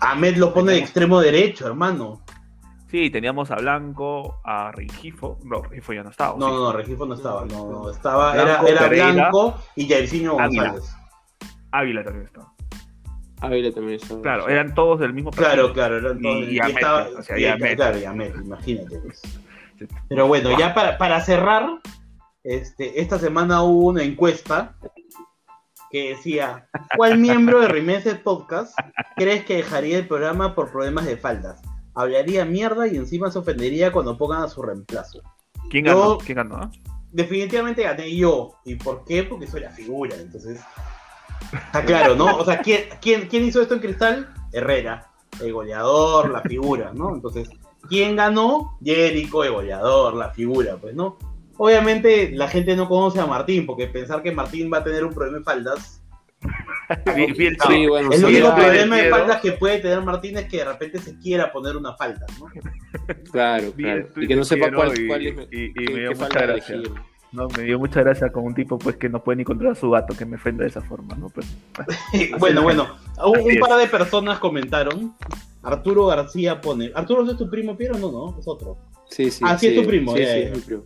[0.00, 2.20] Ahmed lo pone de extremo derecho, hermano.
[2.90, 5.38] Sí, teníamos a Blanco, a Rengifo.
[5.44, 6.38] No, Rengifo ya no estaba.
[6.38, 6.52] No, ¿sí?
[6.52, 7.46] no, no, Regifo no estaba.
[7.46, 8.32] No, no, estaba.
[8.34, 10.34] Blanco, era era Pereira, Blanco y Jairzinho.
[10.34, 10.94] González.
[11.70, 12.52] Ávila también estaba.
[13.40, 14.20] Ávila también estaba.
[14.20, 17.22] Claro, eran todos del mismo Claro, claro, eran todos- Y- y y Ahmed, estaba- o
[17.22, 17.76] sea, y- y Ahmed.
[17.76, 18.98] claro, y Ahmed, imagínate.
[18.98, 19.22] pues.
[20.08, 21.80] Pero bueno, ya para, para cerrar,
[22.44, 24.76] este, esta semana hubo una encuesta
[25.90, 28.76] que decía, ¿cuál miembro de Rimenses Podcast
[29.16, 31.60] crees que dejaría el programa por problemas de faldas?
[31.94, 35.20] Hablaría mierda y encima se ofendería cuando pongan a su reemplazo.
[35.70, 36.18] ¿Quién Yo- ganó?
[36.18, 36.56] ¿Quién ganó?
[36.56, 36.70] ah?
[37.12, 38.54] Definitivamente gané yo.
[38.64, 39.22] ¿Y por qué?
[39.24, 40.60] Porque soy la figura, entonces...
[41.52, 42.36] Está claro, ¿no?
[42.38, 44.32] O sea, ¿quién, quién, quién hizo esto en Cristal?
[44.52, 47.14] Herrera, el goleador, la figura, ¿no?
[47.14, 47.50] Entonces,
[47.88, 48.78] ¿quién ganó?
[48.82, 51.18] Jericho, el goleador, la figura, pues, ¿no?
[51.64, 55.14] Obviamente la gente no conoce a Martín, porque pensar que Martín va a tener un
[55.14, 56.02] problema de faldas.
[57.68, 60.64] Sí, bueno, El sí, único problema de faldas que puede tener Martín es que de
[60.64, 62.46] repente se quiera poner una falda, ¿no?
[63.30, 64.08] Claro, claro.
[64.16, 65.34] Y que no sepa cuál, y- cuál es.
[65.52, 66.74] y- y qué- me dio falda gracia.
[66.74, 66.92] elegir.
[67.30, 69.80] No, me dio mucha gracia con un tipo pues que no puede ni controlar a
[69.80, 71.28] su gato, que me ofende de esa forma, ¿no?
[71.28, 71.46] Pues,
[72.40, 72.88] bueno, bueno,
[73.24, 75.14] un, Así par de personas comentaron.
[75.62, 76.90] Arturo García pone.
[76.92, 77.96] ¿Arturo es tu primo, Piero?
[77.96, 78.76] No, no, es otro.
[79.08, 79.44] Sí, sí.
[79.46, 80.82] Ah, sí, es tu primo, Sí, sí, es mi primo.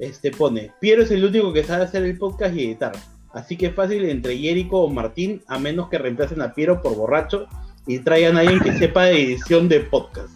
[0.00, 0.72] Este pone.
[0.80, 2.92] Piero es el único que sabe hacer el podcast y editar.
[3.32, 6.96] Así que es fácil entre Jericho o Martín, a menos que reemplacen a Piero por
[6.96, 7.46] borracho
[7.86, 10.30] y traigan a alguien que sepa de edición de podcast.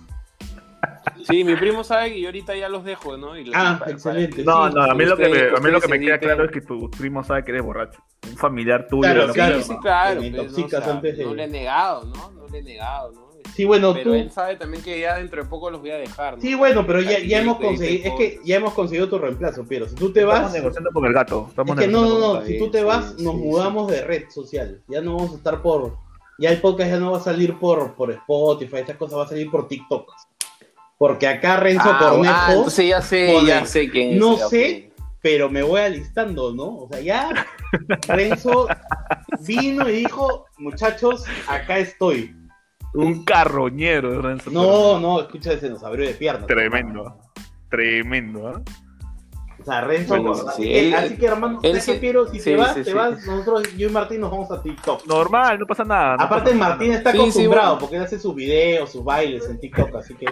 [1.26, 3.36] Sí, mi primo sabe que yo ahorita ya los dejo, ¿no?
[3.36, 4.44] Y los- Ah, para- excelente.
[4.44, 4.74] No, sí.
[4.74, 6.44] no, a mí lo que me, ustedes- a mí lo que me ustedes queda claro
[6.44, 8.02] es que tu primo sabe que eres borracho.
[8.28, 9.02] Un familiar tuyo.
[9.02, 9.62] Claro, claro.
[9.62, 10.20] sí, claro.
[10.20, 10.38] Pues, ¿no?
[10.38, 12.30] O intoxicas sea, antes de- No le he negado, ¿no?
[12.32, 13.23] No le he negado, ¿no?
[13.54, 14.14] Sí, bueno, Pero tú.
[14.16, 16.40] él sabe también que ya dentro de poco los voy a dejar, ¿no?
[16.42, 18.08] Sí, bueno, pero ya, ya hemos conseguido.
[18.08, 19.88] Es que ya hemos conseguido tu reemplazo, Piero.
[19.88, 20.52] Si tú te Estamos vas.
[20.52, 21.42] negociando con el gato.
[21.44, 22.44] Es Estamos que no, no, no.
[22.44, 24.82] Si tú te sí, vas, nos sí, mudamos de red social.
[24.88, 25.96] Ya no vamos a estar por.
[26.38, 29.28] Ya el podcast ya no va a salir por, por Spotify, estas cosas va a
[29.28, 30.10] salir por TikTok.
[30.98, 32.34] Porque acá Renzo Ah, Cornejo.
[32.36, 34.18] ah, entonces ya sé, pone, ya sé quién es.
[34.18, 34.90] no sé,
[35.22, 36.64] pero me voy alistando, ¿no?
[36.64, 37.46] O sea, ya
[38.08, 38.66] Renzo
[39.46, 42.34] vino y dijo, muchachos, acá estoy.
[42.94, 44.50] Un carroñero, Renzo.
[44.50, 46.46] No, no, escucha, se nos abrió de piernas.
[46.46, 47.18] Tremendo.
[47.68, 48.62] Tremendo, ¿ah?
[49.60, 51.98] O sea, Renzo, Bueno, así, sí, que, él- así que, hermano, él ¿sabes qué, sí-
[51.98, 52.26] Piero?
[52.26, 52.92] Si sí, te vas, sí, te sí.
[52.92, 55.06] vas, nosotros, yo y Martín nos vamos a TikTok.
[55.06, 56.16] Normal, no pasa nada.
[56.18, 56.70] no Aparte, pasa nada.
[56.70, 57.80] Martín está Sí, sí, acostumbrado bueno.
[57.80, 60.26] porque él hace sus videos, sus bailes en TikTok, así que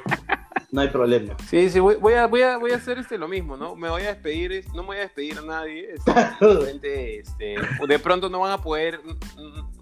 [0.72, 1.36] no hay problema.
[1.48, 3.76] Sí, sí, voy, voy a, voy, a, voy a hacer este lo mismo, ¿no?
[3.76, 5.94] Me voy a despedir, es- no me voy a despedir a nadie.
[5.94, 7.56] este, este,
[7.86, 8.98] de pronto no van a poder,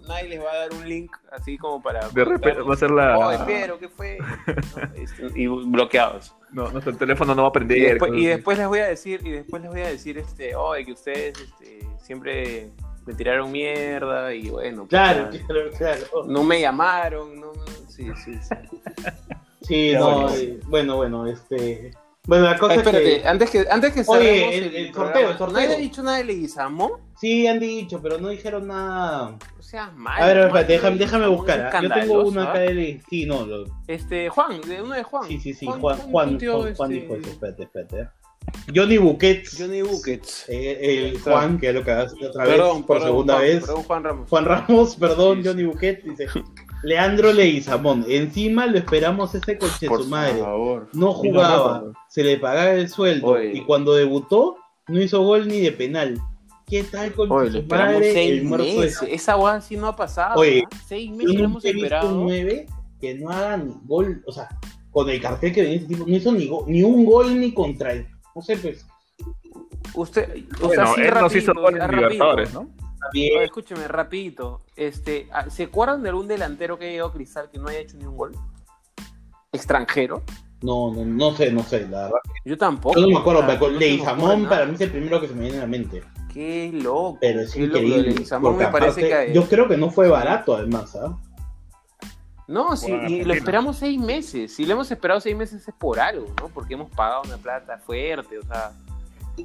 [0.07, 2.09] nadie les va a dar un link así como para...
[2.09, 3.17] De repente va a ser la.
[3.17, 4.17] Oh, espero, ¿qué fue?
[4.19, 4.25] ¿No?
[4.95, 6.35] Este, y bloqueados.
[6.51, 7.77] No, nuestro teléfono no va a prender.
[7.77, 10.55] Y después, y después les voy a decir, y después les voy a decir, este,
[10.55, 12.69] oh, que ustedes este, siempre
[13.05, 16.05] me tiraron mierda y bueno, Claro, puta, claro, claro.
[16.27, 17.53] no me llamaron, no,
[17.87, 18.55] sí, sí, sí.
[19.61, 20.35] Sí, no, bueno.
[20.35, 21.91] eh, bueno, bueno, este.
[22.27, 23.21] Bueno, la cosa Ah, es que.
[23.25, 25.59] antes que antes que Oye, el- el, el sorteo, el sorteo.
[25.59, 26.99] ¿Nadie ha dicho nada de Leguizamo?
[27.19, 29.37] Sí, han dicho, pero no dijeron nada.
[29.59, 30.21] O sea, mal.
[30.21, 31.71] A ver, espérate, déjame, Leguizamo, déjame buscar.
[31.73, 31.81] ah.
[31.81, 32.43] Yo tengo ¿ah?
[32.51, 33.01] acá de.
[33.09, 35.27] Sí, no, lo- Este, Juan, de uno de Juan.
[35.27, 35.65] sí, sí, sí.
[35.65, 37.29] Juan, Juan, punteó, Juan, Juan este, dijo eso.
[37.31, 37.99] Espérate, espérate.
[38.01, 38.07] eh.
[38.75, 39.57] Johnny Buquets.
[39.59, 40.45] Johnny Buckets.
[40.49, 41.31] eh, el Está.
[41.31, 43.59] Juan, que es lo que hace otra vez Perdón, por perdón, segunda Juan, vez.
[43.61, 44.29] Perdón, Juan Ramos.
[44.29, 45.47] Juan Ramos, perdón, Sí, sí.
[45.49, 46.27] Johnny Buquet, dice.
[46.83, 50.39] Leandro Leguizamón, encima lo esperamos ese coche Por su madre.
[50.39, 50.89] favor.
[50.93, 53.51] No jugaba, se le pagaba el sueldo Oye.
[53.53, 54.55] y cuando debutó
[54.87, 56.19] no hizo gol ni de penal.
[56.67, 58.13] ¿Qué tal con Oye, su madre?
[58.13, 59.07] seis El muerto de meses.
[59.09, 60.39] Esa guada sí no ha pasado.
[60.39, 60.77] Oye, ¿ah?
[60.87, 62.11] Seis meses lo hemos nunca he visto esperado.
[62.23, 62.67] 9
[62.99, 64.47] que no hagan gol, o sea,
[64.91, 67.51] con el cartel que venía este tipo, no hizo ni, go- ni un gol ni
[67.53, 68.07] contra él.
[68.35, 68.85] No sé, pues,
[69.93, 70.29] Usted,
[70.61, 72.01] o Bueno, sea, sí, él nos hizo rapidito, gol en rapidito.
[72.09, 72.69] Libertadores, ¿no?
[73.13, 74.61] Oye, escúcheme, rapidito.
[74.75, 77.79] Este, ah, ¿Se acuerdan de algún delantero que haya llegado a Cristal que no haya
[77.79, 78.35] hecho ni un gol?
[79.51, 80.23] ¿Extranjero?
[80.61, 82.19] No, no, no sé, no sé, la verdad.
[82.45, 82.95] Yo tampoco.
[82.95, 85.41] Yo no me acuerdo, pero con Leguizamón para mí es el primero que se me
[85.41, 86.03] viene a la mente.
[86.31, 87.17] Qué loco.
[87.19, 88.03] Pero es increíble.
[88.03, 89.33] Leguizamón porque me parece aparte, que.
[89.33, 91.17] Yo creo que no fue barato, además, ¿ah?
[92.47, 92.69] No,
[93.07, 94.53] y lo esperamos seis meses.
[94.53, 96.49] Si lo hemos esperado seis meses es por algo, ¿no?
[96.49, 98.73] Porque hemos pagado una plata fuerte, o sea.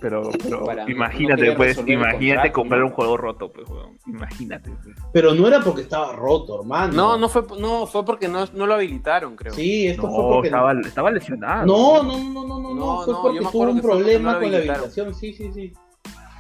[0.01, 2.87] Pero, pero no- no imagínate, querer pues, imagínate comprar ¿no?
[2.89, 3.99] un juego roto, pues, weón.
[4.07, 4.71] Imagínate.
[4.83, 4.97] pues.
[5.13, 6.93] Pero no era porque estaba roto, hermano.
[6.93, 9.55] No, no fue, no, fue porque no, no lo habilitaron, creo.
[9.55, 10.49] Sí, esto fue No, porque.
[10.49, 11.67] estaba, estaba lesionado.
[11.67, 14.51] No, no, no, no, no, no, No, fue no, porque tuvo un problema no con
[14.53, 15.73] la habilitación, sí, sí, sí.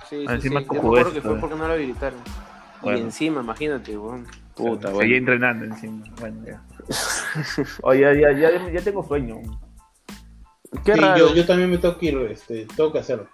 [0.09, 0.67] Sí, sí, encima sí.
[0.67, 1.41] con Yo me acuerdo juguete, que fue pues.
[1.41, 2.21] porque no lo habilitaron.
[2.83, 2.99] Bueno.
[2.99, 4.27] Y encima, imagínate, weón.
[4.55, 5.17] Puta, Seguía bueno.
[5.17, 6.05] entrenando encima.
[6.21, 6.63] Bueno, ya.
[7.83, 9.37] Oye, ya, ya, ya, ya tengo sueño.
[10.85, 11.29] Qué Sí, raro.
[11.29, 13.29] Yo, yo también me tengo que ir, este, tengo que hacerlo.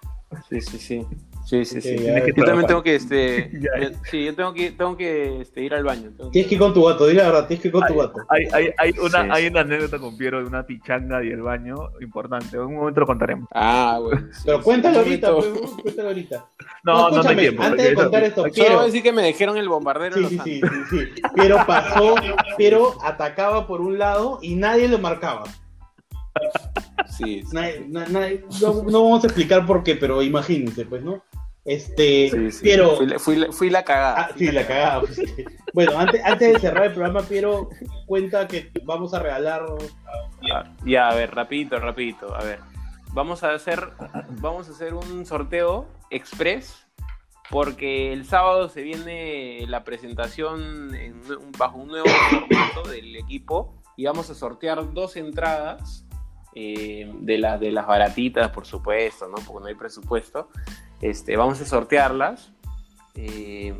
[0.49, 1.05] Sí, sí, sí.
[1.45, 1.97] Sí, sí, Sí,
[2.37, 3.69] Yo también tengo que, este, yo-
[4.09, 6.09] sí, yo tengo que, tengo que este, ir al baño.
[6.17, 7.95] que- Tienes que ir con tu gato, di la verdad, tienes que ir con tu
[7.97, 8.21] gato.
[8.29, 9.49] Hay, hay, hay, una, Sí, hay sí.
[9.49, 12.55] una anécdota con Piero de una pichanga y el baño importante.
[12.55, 13.49] En un momento lo contaremos.
[13.53, 14.21] Ah, bueno.
[14.31, 14.63] sí, Pero sí.
[14.63, 15.47] cuéntalo ahorita, pues,
[15.81, 16.45] cuéntalo ahorita.
[16.85, 17.61] No, no, no hay tiempo.
[17.63, 20.35] Antes de contar esto, Solo Piero, a decir que me dejaron el bombardero en Sí,
[20.37, 21.21] los sí, sí, sí, sí.
[21.35, 22.15] Piero pasó,
[22.57, 25.43] Piero atacaba por un lado y nadie lo marcaba.
[27.07, 27.55] Sí, sí.
[27.55, 31.23] Nadie- na- nadie- no, no vamos a explicar por qué, pero imagínense, pues, ¿no?
[31.65, 32.63] Este, Sí, sí.
[32.63, 34.21] Piero, Fui, la- fui la- fui la cagada.
[34.21, 34.99] ah, sí, la cagada.
[35.01, 35.21] pues.
[35.73, 37.69] Bueno, antes, antes de cerrar el programa, Piero,
[38.05, 39.65] cuenta que vamos a regalar.
[40.53, 42.35] Ah, Ya, a ver, rapidito, rapidito.
[42.35, 42.59] A ver,
[43.13, 43.89] vamos a hacer,
[44.41, 46.85] vamos a hacer un sorteo express
[47.49, 51.21] porque el sábado se viene la presentación en
[51.57, 56.05] bajo un nuevo formato del equipo y vamos a sortear dos entradas
[56.55, 59.35] eh, de las de las baratitas, por supuesto, ¿no?
[59.45, 60.49] Porque no hay presupuesto.
[61.01, 62.51] Este, vamos a sortearlas
[63.15, 63.73] eh,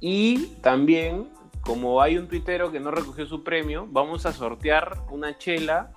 [0.00, 1.28] y también
[1.62, 5.92] como hay un tuitero que no recogió su premio, vamos a sortear una chela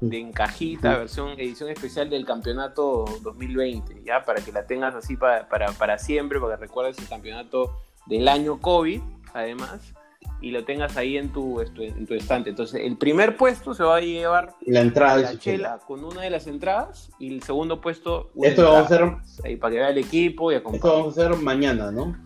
[0.00, 4.24] de encajita, versión edición especial del campeonato 2020, ¿ya?
[4.24, 8.28] Para que la tengas así pa- para, para siempre, para que recuerdes el campeonato del
[8.28, 9.00] año COVID,
[9.34, 9.92] además,
[10.40, 12.50] y lo tengas ahí en tu, en tu estante.
[12.50, 16.04] Entonces, el primer puesto se va a llevar La entrada de la su chela con
[16.04, 19.12] una de las entradas y el segundo puesto Esto vamos a hacer,
[19.44, 20.94] Ahí para que vea el equipo y esto acompañe.
[20.94, 22.16] vamos a hacer mañana, ¿no?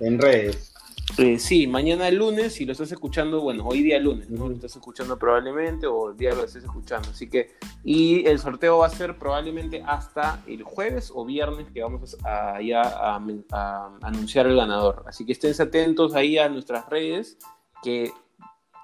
[0.00, 0.73] En redes.
[1.16, 4.48] Eh, sí, mañana lunes, si lo estás escuchando, bueno, hoy día lunes, ¿no?
[4.48, 7.10] Lo estás escuchando probablemente o el día que lo estés escuchando.
[7.10, 7.52] Así que,
[7.84, 12.60] y el sorteo va a ser probablemente hasta el jueves o viernes que vamos a,
[12.60, 15.04] ya a, a anunciar el ganador.
[15.06, 17.38] Así que estén atentos ahí a nuestras redes,
[17.82, 18.10] que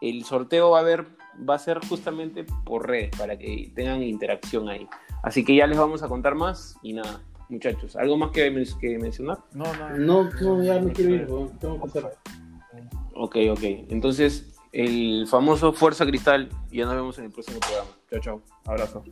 [0.00, 1.06] el sorteo va a haber,
[1.48, 4.88] va a ser justamente por redes, para que tengan interacción ahí.
[5.22, 7.96] Así que ya les vamos a contar más y nada, muchachos.
[7.96, 9.38] ¿Algo más que, mencionar?
[9.52, 11.26] No, no, no, no ya me quiero ir,
[11.58, 12.04] tengo que hacer.
[13.14, 13.62] Ok, ok.
[13.90, 17.90] Entonces, el famoso Fuerza Cristal, y ya nos vemos en el próximo programa.
[18.10, 18.42] Chao, chao.
[18.64, 19.04] Abrazo.